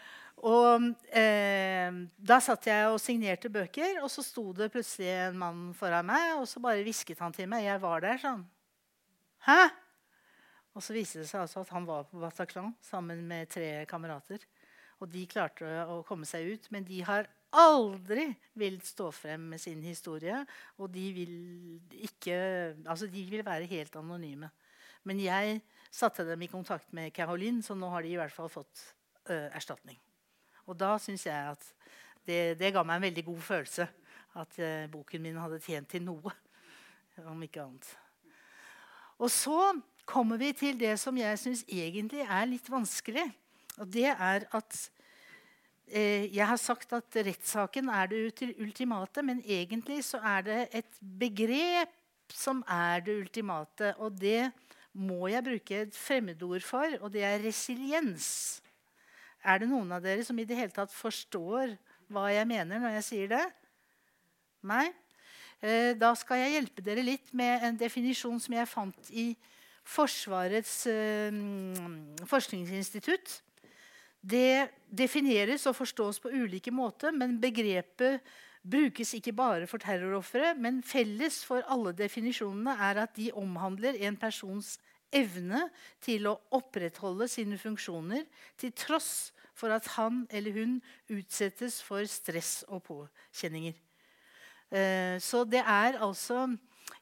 og 0.45 0.91
eh, 1.09 2.01
Da 2.17 2.39
satt 2.43 2.67
jeg 2.69 2.89
og 2.91 2.99
signerte 3.01 3.49
bøker, 3.53 4.01
og 4.03 4.11
så 4.13 4.25
sto 4.25 4.51
det 4.57 4.71
plutselig 4.73 5.09
en 5.29 5.39
mann 5.41 5.63
foran 5.77 6.07
meg. 6.09 6.35
Og 6.41 6.49
så 6.49 6.61
bare 6.63 6.83
hvisket 6.85 7.21
han 7.23 7.33
til 7.35 7.49
meg. 7.51 7.67
Jeg 7.67 7.81
var 7.83 8.03
der 8.05 8.21
sånn. 8.21 8.45
Hæ? 9.45 9.61
Og 10.75 10.83
så 10.83 10.95
viste 10.95 11.21
det 11.21 11.29
seg 11.29 11.45
altså 11.45 11.61
at 11.63 11.71
han 11.71 11.87
var 11.87 12.03
på 12.09 12.19
Bataclan 12.19 12.73
sammen 12.83 13.23
med 13.29 13.49
tre 13.53 13.85
kamerater. 13.87 14.43
Og 14.99 15.09
de 15.11 15.23
klarte 15.29 15.69
å 15.91 16.01
komme 16.07 16.27
seg 16.27 16.49
ut, 16.55 16.69
men 16.73 16.85
de 16.87 16.99
har 17.07 17.29
aldri 17.55 18.27
villet 18.59 18.83
stå 18.83 19.07
frem 19.15 19.45
med 19.53 19.61
sin 19.61 19.81
historie. 19.85 20.41
Og 20.79 20.91
de 20.91 21.05
vil 21.15 21.35
ikke 22.09 22.37
Altså, 22.85 23.07
de 23.07 23.23
vil 23.29 23.45
være 23.45 23.69
helt 23.71 23.95
anonyme. 23.95 24.51
Men 25.05 25.21
jeg 25.21 25.59
satte 25.93 26.25
dem 26.27 26.41
i 26.43 26.51
kontakt 26.51 26.91
med 26.95 27.13
Caroline, 27.15 27.63
så 27.63 27.77
nå 27.77 27.89
har 27.93 28.03
de 28.03 28.13
i 28.13 28.19
hvert 28.19 28.33
fall 28.33 28.49
fått 28.51 28.81
ø, 29.29 29.37
erstatning. 29.53 29.99
Og 30.65 30.77
da 30.79 30.95
syns 31.01 31.27
jeg 31.27 31.53
at 31.53 31.67
det, 32.25 32.57
det, 32.59 32.73
ga 32.73 32.83
meg 32.83 32.97
en 32.97 33.07
veldig 33.07 33.25
god 33.27 33.43
følelse 33.45 33.87
at 34.41 34.57
ø, 34.59 34.71
boken 34.91 35.23
min 35.23 35.37
hadde 35.39 35.61
tjent 35.63 35.91
til 35.93 36.03
noe. 36.07 36.33
Om 37.23 37.45
ikke 37.45 37.63
annet. 37.63 37.87
Og 39.23 39.29
så 39.31 39.71
kommer 40.05 40.41
vi 40.41 40.51
til 40.57 40.75
det 40.79 40.97
som 40.99 41.15
jeg 41.15 41.39
syns 41.39 41.63
egentlig 41.71 42.25
er 42.25 42.49
litt 42.49 42.67
vanskelig. 42.67 43.23
Og 43.79 43.87
det 43.91 44.09
er 44.11 44.45
at 44.55 44.79
eh, 45.87 46.27
Jeg 46.27 46.47
har 46.47 46.59
sagt 46.59 46.93
at 46.93 47.15
rettssaken 47.15 47.89
er 47.89 48.11
det 48.11 48.51
ultimate, 48.59 49.23
men 49.23 49.41
egentlig 49.45 50.03
så 50.03 50.19
er 50.19 50.41
det 50.41 50.59
et 50.81 50.99
begrep 50.99 51.95
som 52.33 52.63
er 52.67 52.99
det 53.05 53.15
ultimate. 53.21 53.93
Og 54.03 54.19
det 54.19 54.51
må 54.95 55.27
jeg 55.27 55.43
bruke 55.43 55.81
et 55.83 55.97
fremmedord 55.97 56.63
for, 56.63 56.97
og 57.01 57.11
det 57.13 57.25
er 57.27 57.41
resiliens. 57.43 58.27
Er 59.45 59.61
det 59.61 59.69
noen 59.69 59.91
av 59.93 60.03
dere 60.03 60.23
som 60.25 60.37
i 60.39 60.47
det 60.47 60.57
hele 60.57 60.73
tatt 60.73 60.93
forstår 60.93 61.75
hva 62.13 62.29
jeg 62.31 62.47
mener 62.49 62.79
når 62.81 62.97
jeg 62.99 63.07
sier 63.09 63.33
det? 63.35 63.43
Nei? 64.65 64.87
Eh, 65.61 65.93
da 65.99 66.13
skal 66.17 66.41
jeg 66.41 66.55
hjelpe 66.55 66.83
dere 66.85 67.03
litt 67.05 67.33
med 67.37 67.63
en 67.67 67.77
definisjon 67.79 68.39
som 68.41 68.55
jeg 68.57 68.71
fant 68.71 69.11
i 69.11 69.33
Forsvarets 69.85 70.87
eh, 70.89 71.35
forskningsinstitutt. 72.25 73.35
Det 74.25 74.71
defineres 74.89 75.67
og 75.69 75.75
forstås 75.77 76.17
på 76.23 76.31
ulike 76.33 76.73
måter, 76.73 77.13
men 77.13 77.37
begrepet 77.41 78.23
brukes 78.71 79.13
ikke 79.17 79.33
bare 79.35 79.67
for 79.69 79.81
terrorofre. 79.81 80.53
Men 80.57 80.81
felles 80.83 81.43
for 81.45 81.65
alle 81.71 81.93
definisjonene 81.97 82.75
er 82.89 83.03
at 83.05 83.15
de 83.17 83.31
omhandler 83.37 83.97
en 84.07 84.17
persons 84.19 84.75
evne 85.15 85.67
til 86.03 86.27
å 86.27 86.37
opprettholde 86.55 87.27
sine 87.31 87.59
funksjoner 87.61 88.25
til 88.59 88.73
tross 88.75 89.31
for 89.55 89.71
at 89.71 89.87
han 89.95 90.25
eller 90.35 90.55
hun 90.57 90.79
utsettes 91.13 91.79
for 91.85 92.03
stress 92.09 92.65
og 92.67 92.83
påkjenninger. 92.89 93.75
Eh, 94.75 95.17
så 95.23 95.45
det 95.47 95.61
er 95.61 96.01
altså 96.03 96.47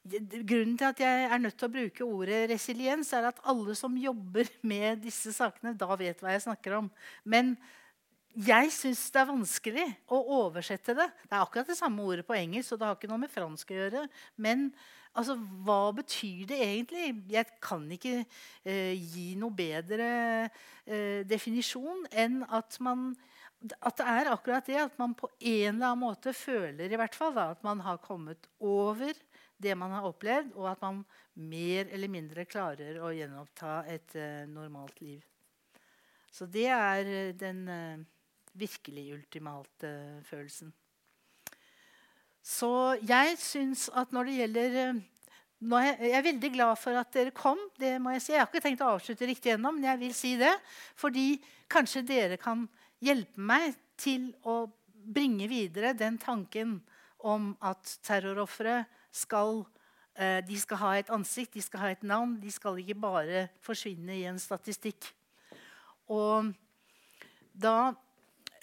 Grunnen 0.04 0.76
til 0.78 0.86
at 0.90 1.00
jeg 1.00 1.28
er 1.32 1.40
nødt 1.40 1.56
til 1.60 1.68
å 1.70 1.72
bruke 1.72 2.06
ordet 2.06 2.50
resiliens, 2.52 3.12
er 3.16 3.30
at 3.30 3.40
alle 3.48 3.72
som 3.76 3.96
jobber 3.96 4.50
med 4.68 5.00
disse 5.04 5.32
sakene, 5.36 5.72
da 5.80 5.96
vet 6.00 6.20
hva 6.20 6.34
jeg 6.36 6.44
snakker 6.44 6.76
om. 6.82 6.90
Men 7.24 7.54
jeg 8.34 8.72
syns 8.74 9.04
det 9.14 9.22
er 9.22 9.30
vanskelig 9.30 9.86
å 10.12 10.20
oversette 10.42 10.96
det. 10.98 11.08
Det 11.28 11.36
er 11.36 11.44
akkurat 11.44 11.70
det 11.70 11.78
samme 11.78 12.06
ordet 12.06 12.26
på 12.26 12.36
engelsk, 12.38 12.72
så 12.72 12.80
det 12.80 12.88
har 12.88 12.98
ikke 12.98 13.10
noe 13.12 13.22
med 13.22 13.34
fransk 13.34 13.74
å 13.74 13.78
gjøre. 13.78 14.06
Men 14.42 14.70
altså, 15.14 15.36
hva 15.66 15.92
betyr 15.96 16.48
det 16.50 16.60
egentlig? 16.66 17.12
Jeg 17.34 17.60
kan 17.64 17.86
ikke 17.94 18.16
eh, 18.24 18.96
gi 18.98 19.34
noe 19.40 19.54
bedre 19.54 20.10
eh, 20.50 21.22
definisjon 21.30 22.08
enn 22.10 22.42
at 22.50 22.80
man 22.84 23.14
at 23.80 23.96
det 23.96 24.06
er 24.12 24.28
akkurat 24.28 24.66
det 24.68 24.80
at 24.82 24.98
man 25.00 25.14
på 25.16 25.30
en 25.40 25.70
eller 25.70 25.94
annen 25.94 26.02
måte 26.02 26.34
føler 26.36 26.92
i 26.92 26.98
hvert 27.00 27.16
fall 27.16 27.32
da, 27.36 27.46
at 27.54 27.62
man 27.64 27.80
har 27.86 28.02
kommet 28.04 28.50
over 28.60 29.14
det 29.64 29.76
man 29.80 29.94
har 29.96 30.08
opplevd, 30.10 30.52
og 30.60 30.68
at 30.74 30.82
man 30.84 31.04
mer 31.40 31.88
eller 31.94 32.12
mindre 32.12 32.44
klarer 32.50 33.00
å 33.00 33.14
gjenoppta 33.16 33.84
et 33.88 34.18
uh, 34.20 34.44
normalt 34.52 35.00
liv. 35.00 35.24
Så 36.34 36.50
det 36.52 36.68
er 36.68 37.08
uh, 37.08 37.32
den 37.40 37.62
uh, 37.70 38.04
virkelig 38.54 39.14
ultimate 39.16 39.90
følelsen. 40.28 40.74
Så 42.44 43.00
jeg 43.08 43.38
syns 43.40 43.88
at 43.96 44.12
når 44.12 44.30
det 44.30 44.38
gjelder 44.42 44.78
er 45.64 45.84
jeg, 45.86 45.98
jeg, 46.02 46.18
er 46.18 46.26
veldig 46.26 46.50
glad 46.52 46.76
for 46.76 47.00
at 47.00 47.14
dere 47.14 47.32
kom. 47.32 47.60
det 47.80 47.96
må 48.02 48.12
Jeg 48.12 48.22
si. 48.22 48.32
Jeg 48.34 48.42
har 48.42 48.50
ikke 48.52 48.64
tenkt 48.66 48.82
å 48.84 48.94
avslutte 48.98 49.28
riktig 49.30 49.54
ennå, 49.54 49.72
men 49.72 49.86
jeg 49.88 50.00
vil 50.02 50.14
si 50.14 50.34
det. 50.36 50.52
Fordi 51.00 51.40
kanskje 51.72 52.04
dere 52.04 52.38
kan 52.38 52.66
hjelpe 53.00 53.40
meg 53.40 53.78
til 53.98 54.34
å 54.44 54.68
bringe 54.84 55.48
videre 55.48 55.94
den 55.96 56.18
tanken 56.20 56.82
om 57.24 57.54
at 57.64 57.98
terrorofre 58.04 58.84
skal, 59.12 59.66
eh, 60.16 60.42
de 60.44 60.60
skal 60.60 60.78
ha 60.78 60.92
et 60.98 61.10
ansikt, 61.10 61.54
de 61.54 61.62
skal 61.62 61.80
ha 61.80 61.92
et 61.92 62.04
navn. 62.04 62.40
De 62.42 62.52
skal 62.52 62.80
ikke 62.80 63.00
bare 63.00 63.48
forsvinne 63.62 64.20
i 64.20 64.26
en 64.28 64.40
statistikk. 64.40 65.14
Og 66.12 66.52
da 67.54 67.94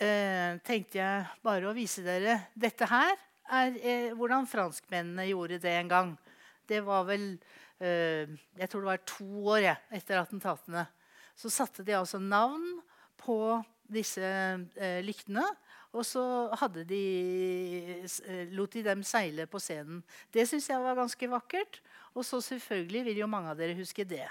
eh, 0.00 0.58
tenkte 0.66 1.00
jeg 1.00 1.26
bare 1.44 1.68
å 1.68 1.76
vise 1.76 2.02
dere 2.04 2.38
Dette 2.58 2.88
her 2.90 3.12
er 3.50 3.76
eh, 3.80 4.12
hvordan 4.16 4.48
franskmennene 4.48 5.28
gjorde 5.30 5.58
det 5.62 5.74
en 5.76 5.90
gang. 5.90 6.12
Det 6.70 6.80
var 6.86 7.06
vel 7.08 7.32
eh, 7.82 8.30
Jeg 8.58 8.70
tror 8.70 8.84
det 8.84 8.92
var 8.92 9.04
to 9.08 9.28
år 9.56 9.64
ja, 9.64 9.76
etter 9.90 10.20
attentatene. 10.20 10.86
Så 11.34 11.50
satte 11.52 11.84
de 11.86 11.96
altså 11.96 12.20
navn 12.22 12.78
på 13.20 13.58
disse 13.90 14.22
eh, 14.22 15.00
lyktene. 15.04 15.44
Og 15.90 16.04
så 16.06 16.22
de, 16.86 17.02
eh, 18.06 18.52
lot 18.54 18.70
de 18.72 18.84
dem 18.86 19.02
seile 19.02 19.48
på 19.50 19.58
scenen. 19.58 20.04
Det 20.30 20.46
syns 20.46 20.68
jeg 20.70 20.82
var 20.82 20.98
ganske 20.98 21.30
vakkert. 21.30 21.80
Og 22.14 22.24
så 22.26 22.40
selvfølgelig 22.40 23.04
vil 23.08 23.22
jo 23.24 23.30
mange 23.30 23.50
av 23.50 23.58
dere 23.58 23.78
huske 23.78 24.06
det. 24.06 24.28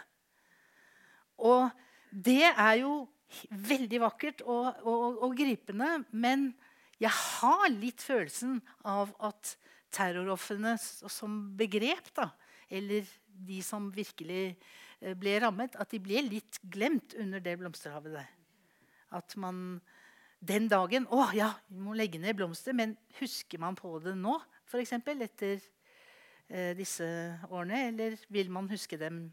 Og 1.40 1.68
det 2.12 2.48
er 2.48 2.80
jo 2.82 3.08
veldig 3.50 4.02
vakkert 4.04 4.44
og, 4.46 4.82
og, 4.88 5.22
og 5.26 5.36
gripende. 5.38 6.04
Men 6.12 6.52
jeg 7.00 7.14
har 7.14 7.68
litt 7.74 8.04
følelsen 8.04 8.60
av 8.88 9.14
at 9.24 9.56
terrorofrene 9.96 10.76
som 10.80 11.40
begrep, 11.58 12.12
da, 12.18 12.30
eller 12.70 13.08
de 13.48 13.62
som 13.66 13.88
virkelig 13.94 14.44
eh, 14.52 15.16
ble 15.18 15.38
rammet, 15.42 15.78
at 15.80 15.90
de 15.94 16.02
ble 16.04 16.22
litt 16.28 16.60
glemt 16.70 17.16
under 17.18 17.42
det 17.44 17.56
blomsterhavet 17.62 18.20
der. 18.20 18.30
At 19.18 19.34
man 19.42 19.80
den 20.40 20.70
dagen 20.72 21.04
Å 21.12 21.26
ja, 21.36 21.50
vi 21.68 21.82
må 21.84 21.96
legge 21.98 22.20
ned 22.22 22.38
blomster. 22.40 22.76
Men 22.76 22.96
husker 23.20 23.60
man 23.60 23.76
på 23.76 23.98
det 24.04 24.16
nå, 24.16 24.38
f.eks. 24.70 24.96
etter 24.96 25.58
eh, 26.48 26.72
disse 26.78 27.08
årene? 27.50 27.82
Eller 27.90 28.16
vil 28.32 28.52
man 28.54 28.70
huske 28.72 29.00
dem 29.00 29.26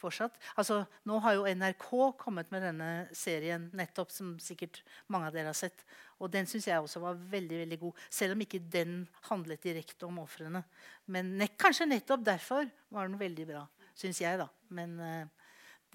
fortsatt? 0.00 0.36
Altså, 0.60 0.82
nå 1.08 1.18
har 1.24 1.36
jo 1.36 1.46
NRK 1.48 1.88
kommet 2.20 2.50
med 2.54 2.64
denne 2.66 2.90
serien 3.16 3.68
nettopp, 3.76 4.12
som 4.14 4.34
sikkert 4.42 4.82
mange 5.12 5.30
av 5.30 5.36
dere 5.36 5.52
har 5.52 5.58
sett. 5.58 5.86
Og 6.20 6.32
den 6.32 6.48
syns 6.48 6.68
jeg 6.68 6.80
også 6.80 7.02
var 7.02 7.18
veldig 7.32 7.62
veldig 7.64 7.80
god, 7.84 8.04
selv 8.10 8.36
om 8.36 8.44
ikke 8.44 8.62
den 8.72 9.00
handlet 9.30 9.64
direkte 9.66 10.08
om 10.08 10.22
ofrene. 10.24 10.64
Men 11.12 11.36
ne 11.40 11.50
kanskje 11.58 11.88
nettopp 11.90 12.24
derfor 12.26 12.68
var 12.92 13.10
den 13.10 13.20
veldig 13.20 13.48
bra, 13.54 13.66
syns 13.94 14.22
jeg. 14.24 14.38
da. 14.42 14.50
Men... 14.68 15.00
uh, 15.00 15.42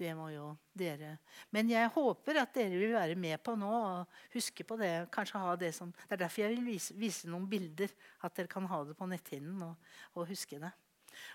det 0.02 0.12
må 0.16 0.28
jo 0.32 0.52
dere 0.76 1.16
Men 1.52 1.68
jeg 1.70 1.90
håper 1.94 2.40
at 2.42 2.54
dere 2.56 2.78
vil 2.80 2.94
være 2.94 3.16
med 3.18 3.38
på 3.44 3.54
nå 3.58 3.70
og 3.70 4.22
huske 4.34 4.64
på 4.66 4.78
det. 4.80 5.08
kanskje 5.12 5.42
ha 5.42 5.56
Det 5.56 5.72
som, 5.76 5.92
det 5.92 6.16
er 6.16 6.24
derfor 6.24 6.42
jeg 6.42 6.56
vil 6.56 6.70
vise, 6.72 6.94
vise 6.96 7.28
noen 7.30 7.48
bilder. 7.48 7.92
At 8.22 8.34
dere 8.36 8.50
kan 8.50 8.66
ha 8.66 8.82
det 8.88 8.96
på 8.98 9.06
netthinnen 9.06 9.62
og, 9.62 9.76
og, 10.14 10.26
huske 10.28 10.58
det. 10.62 10.72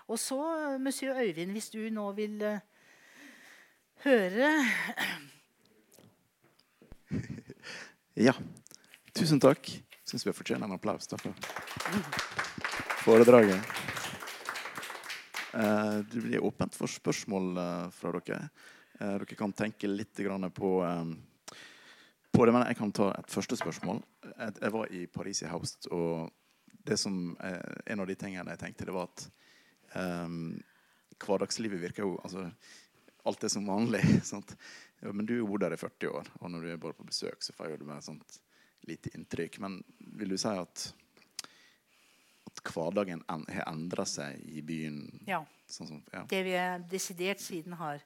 Og 0.08 0.18
så, 0.18 0.38
monsieur 0.80 1.18
Øyvind, 1.18 1.52
hvis 1.52 1.70
du 1.70 1.80
nå 1.90 2.12
vil 2.18 2.42
uh, 2.42 2.58
høre 4.04 4.52
Ja. 8.28 8.34
Tusen 9.14 9.40
takk. 9.40 9.70
Syns 10.08 10.26
vi 10.26 10.32
fortjener 10.32 10.66
en 10.66 10.74
applaus 10.74 11.06
da, 11.10 11.18
for 11.20 11.34
foredraget. 13.04 13.60
Eh, 15.54 15.98
det 16.12 16.20
blir 16.20 16.44
åpent 16.44 16.74
for 16.74 16.90
spørsmål 16.90 17.56
eh, 17.56 17.86
fra 17.90 18.12
dere. 18.18 18.48
Eh, 19.00 19.14
dere 19.14 19.38
kan 19.38 19.52
tenke 19.52 19.88
litt 19.88 20.20
på, 20.54 20.70
på 22.32 22.46
det. 22.46 22.52
Men 22.52 22.66
jeg 22.68 22.76
kan 22.78 22.92
ta 22.92 23.10
et 23.14 23.30
første 23.30 23.56
spørsmål. 23.56 24.02
Jeg 24.60 24.72
var 24.72 24.92
i 24.92 25.06
Paris 25.06 25.42
i 25.42 25.50
høst, 25.50 25.88
og 25.90 26.30
det 26.84 26.98
som, 26.98 27.36
en 27.40 28.00
av 28.00 28.06
de 28.06 28.14
tingene 28.14 28.50
jeg 28.54 28.60
tenkte, 28.60 28.84
det 28.88 28.94
var 28.94 29.08
at 29.08 29.28
um, 29.94 30.58
hverdagslivet 31.22 31.80
virker 31.82 32.06
jo 32.06 32.16
altså, 32.24 32.48
Alt 33.28 33.44
er 33.44 33.52
som 33.52 33.66
vanlig. 33.68 34.04
Ja, 34.98 35.12
men 35.14 35.28
du 35.28 35.36
har 35.38 35.46
bodd 35.46 35.62
der 35.62 35.76
i 35.76 35.78
40 35.78 36.08
år, 36.10 36.28
og 36.40 36.50
når 36.50 36.64
du 36.64 36.68
er 36.72 36.78
bare 36.82 36.96
på 36.98 37.04
besøk, 37.06 37.38
så 37.38 37.52
får 37.54 37.76
du 37.78 37.84
med 37.86 38.00
et 38.00 38.06
sånt 38.08 38.38
lite 38.88 39.12
inntrykk. 39.14 39.60
Men 39.62 39.76
vil 40.18 40.32
du 40.34 40.38
si 40.42 40.50
at 40.50 40.88
hverdagen 42.66 43.22
en, 43.30 43.44
har 43.46 43.68
endra 43.70 44.02
seg 44.08 44.42
i 44.42 44.64
byen? 44.66 45.04
Ja. 45.28 45.44
Sånn 45.70 45.90
som, 45.92 46.00
ja. 46.10 46.24
Det 46.26 46.40
vi 46.48 46.56
er 46.58 46.82
desidert 46.90 47.38
siden 47.44 47.76
har. 47.78 48.02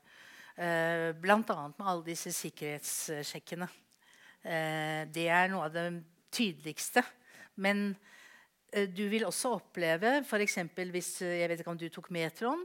Uh, 0.52 1.16
Bl.a. 1.22 1.40
med 1.46 1.80
alle 1.80 2.04
disse 2.10 2.34
sikkerhetssjekkene. 2.36 3.70
Uh, 4.44 5.08
det 5.14 5.28
er 5.32 5.48
noe 5.48 5.70
av 5.70 5.72
det 5.72 5.86
tydeligste. 6.32 7.04
Men 7.60 7.90
eh, 7.92 8.21
du 8.72 9.04
vil 9.12 9.26
også 9.28 9.56
oppleve 9.58 10.22
f.eks. 10.24 10.58
hvis 10.92 11.11
eh, 11.22 11.40
Jeg 11.42 11.50
vet 11.50 11.61
ikke 11.61 11.72
om 11.74 11.80
du 11.80 11.88
tok 11.92 12.11
metroen. 12.14 12.64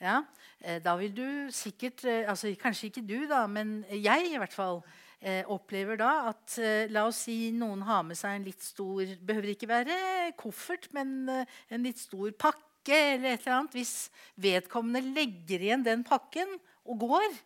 Ja, 0.00 0.22
eh, 0.60 0.78
da 0.84 0.96
vil 1.00 1.12
du 1.16 1.26
sikkert 1.52 2.04
eh, 2.04 2.28
altså 2.28 2.52
Kanskje 2.60 2.90
ikke 2.90 3.04
du, 3.04 3.18
da, 3.28 3.46
men 3.48 3.82
jeg 3.90 4.30
i 4.30 4.36
hvert 4.40 4.52
fall 4.52 4.82
eh, 5.20 5.42
opplever 5.52 5.96
da 6.00 6.10
at 6.32 6.58
eh, 6.60 6.88
La 6.92 7.06
oss 7.08 7.22
si 7.26 7.50
noen 7.56 7.84
har 7.88 8.04
med 8.04 8.18
seg 8.18 8.36
en 8.36 8.46
litt 8.48 8.64
stor 8.64 9.16
Behøver 9.24 9.54
ikke 9.54 9.70
være 9.70 9.98
koffert, 10.40 10.90
men 10.96 11.28
eh, 11.32 11.56
en 11.72 11.84
litt 11.84 12.00
stor 12.00 12.32
pakke 12.36 12.96
eller 12.96 13.32
et 13.34 13.42
eller 13.42 13.56
annet. 13.56 13.74
Hvis 13.74 13.94
vedkommende 14.40 15.16
legger 15.16 15.64
igjen 15.64 15.84
den 15.84 16.04
pakken 16.06 16.52
og 16.86 17.00
går 17.02 17.40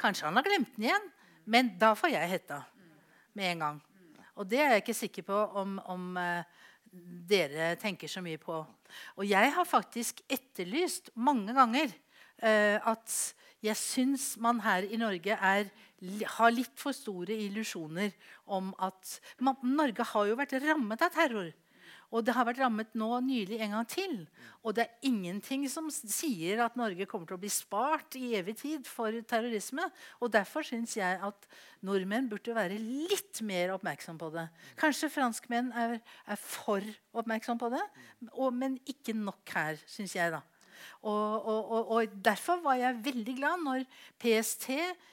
Kanskje 0.00 0.28
han 0.28 0.40
har 0.40 0.46
glemt 0.46 0.72
den 0.76 0.88
igjen, 0.88 1.10
men 1.44 1.74
da 1.80 1.92
får 1.96 2.14
jeg 2.14 2.32
hetta 2.32 2.62
med 3.36 3.52
en 3.52 3.64
gang. 3.66 3.80
Og 4.40 4.48
det 4.48 4.60
er 4.62 4.70
jeg 4.72 4.84
ikke 4.86 4.96
sikker 4.96 5.26
på 5.28 5.36
om, 5.60 5.76
om 5.92 6.16
eh, 6.16 6.59
dere 6.90 7.74
tenker 7.80 8.10
så 8.10 8.22
mye 8.24 8.40
på. 8.40 8.56
Og 9.16 9.26
jeg 9.28 9.52
har 9.54 9.68
faktisk 9.68 10.22
etterlyst 10.30 11.12
mange 11.14 11.54
ganger 11.56 11.92
eh, 12.42 12.76
at 12.78 13.14
jeg 13.60 13.76
syns 13.76 14.32
man 14.40 14.60
her 14.64 14.86
i 14.88 14.98
Norge 15.00 15.36
er, 15.36 15.68
har 16.36 16.52
litt 16.54 16.80
for 16.80 16.96
store 16.96 17.36
illusjoner 17.46 18.14
om 18.48 18.72
at 18.80 19.18
man, 19.44 19.58
Norge 19.62 20.06
har 20.14 20.30
jo 20.30 20.38
vært 20.38 20.56
rammet 20.64 21.04
av 21.04 21.12
terror. 21.14 21.50
Og 22.10 22.24
det 22.26 22.34
har 22.34 22.46
vært 22.48 22.58
rammet 22.58 22.94
nå 22.98 23.08
nylig 23.22 23.60
en 23.62 23.76
gang 23.76 23.86
til. 23.88 24.14
Og 24.66 24.74
det 24.74 24.86
er 24.86 25.06
ingenting 25.06 25.66
som 25.70 25.86
sier 25.94 26.62
at 26.64 26.78
Norge 26.78 27.06
kommer 27.10 27.28
til 27.28 27.38
å 27.38 27.42
bli 27.42 27.50
spart 27.52 28.18
i 28.18 28.32
evig 28.38 28.56
tid 28.58 28.88
for 28.88 29.14
terrorisme. 29.30 29.86
Og 30.18 30.32
derfor 30.34 30.66
syns 30.66 30.96
jeg 30.98 31.20
at 31.22 31.50
nordmenn 31.86 32.28
burde 32.30 32.56
være 32.56 32.80
litt 32.82 33.42
mer 33.46 33.76
oppmerksom 33.76 34.18
på 34.20 34.32
det. 34.34 34.48
Kanskje 34.80 35.12
franskmenn 35.14 35.70
er, 35.70 36.00
er 36.26 36.40
for 36.42 36.82
oppmerksom 37.14 37.60
på 37.62 37.70
det, 37.72 37.84
og, 38.32 38.50
men 38.58 38.80
ikke 38.90 39.14
nok 39.14 39.54
her, 39.54 39.78
syns 39.90 40.18
jeg. 40.18 40.34
da. 40.34 40.42
Og, 41.02 41.46
og, 41.46 41.60
og, 41.60 41.92
og 41.96 42.18
Derfor 42.24 42.60
var 42.64 42.78
jeg 42.80 43.00
veldig 43.04 43.36
glad 43.38 43.64
når 43.64 43.86
PST, 44.20 44.68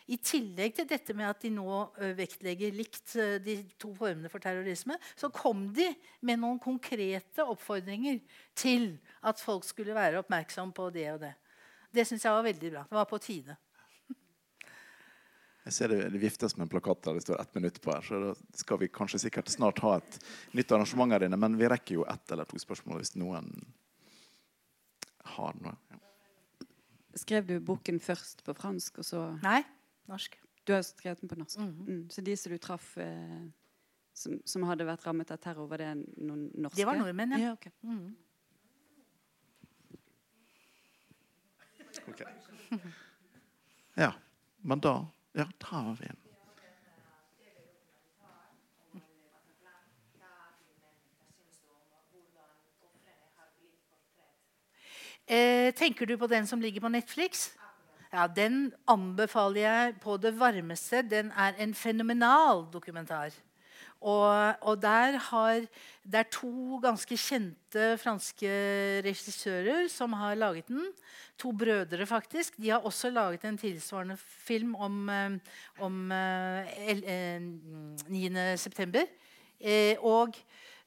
i 0.08 0.18
tillegg 0.24 0.76
til 0.78 0.88
dette 0.88 1.16
med 1.18 1.28
at 1.28 1.42
de 1.44 1.52
nå 1.52 1.82
vektlegger 2.16 2.76
likt 2.76 3.18
de 3.44 3.58
to 3.80 3.92
formene 3.98 4.32
for 4.32 4.44
terrorisme, 4.44 4.96
så 5.20 5.28
kom 5.34 5.68
de 5.76 5.90
med 6.24 6.40
noen 6.40 6.62
konkrete 6.64 7.44
oppfordringer 7.44 8.22
til 8.56 8.94
at 9.28 9.42
folk 9.44 9.68
skulle 9.68 9.98
være 9.98 10.22
oppmerksom 10.24 10.72
på 10.76 10.90
det 10.96 11.10
og 11.12 11.22
det. 11.26 11.34
Det 11.92 12.06
syns 12.08 12.24
jeg 12.24 12.36
var 12.36 12.46
veldig 12.46 12.72
bra. 12.72 12.84
Det 12.88 13.00
var 13.00 13.10
på 13.10 13.20
tide. 13.24 13.58
Jeg 15.68 15.76
ser 15.76 15.92
det, 15.92 16.04
det 16.14 16.20
viftes 16.22 16.56
med 16.56 16.64
en 16.68 16.72
plakat 16.72 17.02
der 17.04 17.18
det 17.18 17.26
står 17.26 17.42
ett 17.42 17.58
minutt 17.58 17.82
på 17.84 17.92
her, 17.92 18.06
så 18.08 18.20
da 18.22 18.30
skal 18.56 18.80
vi 18.80 18.88
kanskje 18.88 19.20
sikkert 19.26 19.50
snart 19.52 19.82
ha 19.84 19.98
et 19.98 20.20
nytt 20.56 20.72
arrangement 20.72 21.12
her 21.12 21.26
inne. 21.28 21.40
Men 21.40 21.58
vi 21.60 21.68
rekker 21.68 21.98
jo 21.98 22.06
ett 22.08 22.32
eller 22.32 22.48
to 22.48 22.60
spørsmål 22.62 23.02
hvis 23.02 23.18
noen 23.20 23.50
har 25.38 25.58
noe. 25.64 25.76
Ja. 25.92 26.02
Skrev 27.18 27.48
du 27.48 27.56
boken 27.66 28.02
først 28.04 28.44
på 28.46 28.54
fransk, 28.58 29.00
og 29.02 29.08
så 29.08 29.24
Nei, 29.42 29.62
norsk. 30.10 30.38
Du 30.68 30.76
har 30.76 30.84
skrevet 30.86 31.24
den 31.24 31.32
på 31.32 31.40
norsk. 31.40 31.60
Mhm. 31.64 31.88
mm. 31.88 32.04
Så 32.14 32.22
de 32.22 32.36
som 32.38 32.52
du 32.54 32.58
traff 32.62 32.92
eh, 33.02 33.48
som, 34.18 34.38
som 34.46 34.66
hadde 34.68 34.86
vært 34.88 35.06
rammet 35.08 35.32
av 35.32 35.42
terror, 35.42 35.70
var 35.72 35.82
det 35.82 35.92
noen 36.18 36.48
norske? 36.54 36.78
Det 36.80 36.88
var 36.90 37.00
nordmenn, 37.00 37.38
ja. 37.38 37.50
ja 37.50 37.58
ok. 37.58 37.70
Mhm. 37.82 38.16
okay. 42.08 42.34
ja. 43.96 44.14
Men 44.62 44.82
da 44.84 44.96
Ja, 45.38 45.46
tar 45.62 45.94
vi 46.00 46.08
en. 46.10 46.27
Eh, 55.28 55.72
tenker 55.76 56.08
du 56.08 56.16
på 56.18 56.28
den 56.32 56.48
som 56.48 56.62
ligger 56.64 56.82
på 56.86 56.92
Netflix? 56.92 57.50
Ja, 58.14 58.28
Den 58.28 58.72
anbefaler 58.88 59.62
jeg 59.62 59.98
på 60.00 60.16
det 60.18 60.32
varmeste. 60.40 61.02
Den 61.04 61.32
er 61.36 61.58
en 61.60 61.74
fenomenal 61.76 62.66
dokumentar. 62.72 63.34
Og, 64.00 64.56
og 64.62 64.78
der 64.82 65.18
har 65.18 65.64
Det 66.08 66.16
er 66.20 66.28
to 66.32 66.78
ganske 66.80 67.18
kjente 67.18 67.98
franske 68.00 68.48
regissører 69.04 69.90
som 69.92 70.14
har 70.14 70.36
laget 70.36 70.68
den. 70.70 70.86
To 71.38 71.52
brødre, 71.52 72.06
faktisk. 72.06 72.56
De 72.62 72.70
har 72.70 72.80
også 72.86 73.10
laget 73.12 73.44
en 73.44 73.58
tilsvarende 73.58 74.16
film 74.18 74.76
om, 74.76 75.10
eh, 75.10 75.30
om 75.80 76.12
eh, 76.12 76.90
el- 76.94 77.04
eh, 77.04 77.42
9. 78.08 78.58
september. 78.58 79.04
Eh, 79.60 79.96
og 80.00 80.32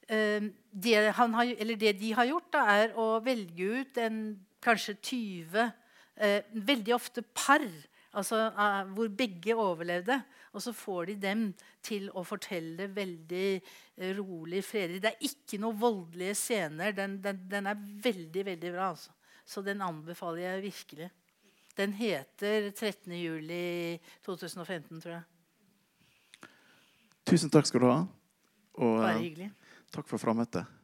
det, 0.07 0.95
han 1.15 1.33
har, 1.37 1.51
eller 1.63 1.77
det 1.79 1.93
de 1.99 2.09
har 2.17 2.27
gjort, 2.27 2.49
da, 2.51 2.61
er 2.73 2.95
å 2.99 3.05
velge 3.23 3.67
ut 3.81 3.99
en 4.01 4.17
kanskje 4.63 4.97
20 5.01 5.61
eh, 5.61 6.43
Veldig 6.51 6.95
ofte 6.95 7.23
par, 7.23 7.63
altså 8.11 8.41
eh, 8.49 8.91
hvor 8.95 9.09
begge 9.17 9.55
overlevde. 9.55 10.21
Og 10.51 10.63
så 10.63 10.73
får 10.75 11.11
de 11.11 11.15
dem 11.15 11.45
til 11.83 12.09
å 12.17 12.25
fortelle 12.27 12.89
veldig 12.91 13.47
eh, 13.55 14.11
rolig, 14.17 14.63
fredelig. 14.67 15.01
Det 15.03 15.13
er 15.13 15.29
ikke 15.31 15.61
noen 15.63 15.79
voldelige 15.79 16.35
scener. 16.35 16.93
Den, 16.97 17.17
den, 17.23 17.41
den 17.51 17.71
er 17.71 17.79
veldig, 17.79 18.45
veldig 18.51 18.73
bra. 18.75 18.91
Altså. 18.91 19.15
Så 19.45 19.63
den 19.65 19.81
anbefaler 19.81 20.43
jeg 20.43 20.65
virkelig. 20.67 21.11
Den 21.77 21.93
heter 21.95 22.71
13. 22.75 23.13
juli 23.15 23.99
2015, 24.25 24.99
tror 24.99 25.13
jeg. 25.15 25.23
Tusen 27.31 27.51
takk 27.53 27.69
skal 27.69 27.83
du 27.83 27.87
ha. 27.87 27.99
Og 28.81 28.97
Bare 28.99 29.21
hyggelig. 29.21 29.51
Takk 29.91 30.07
for 30.07 30.17
frammøtet. 30.17 30.80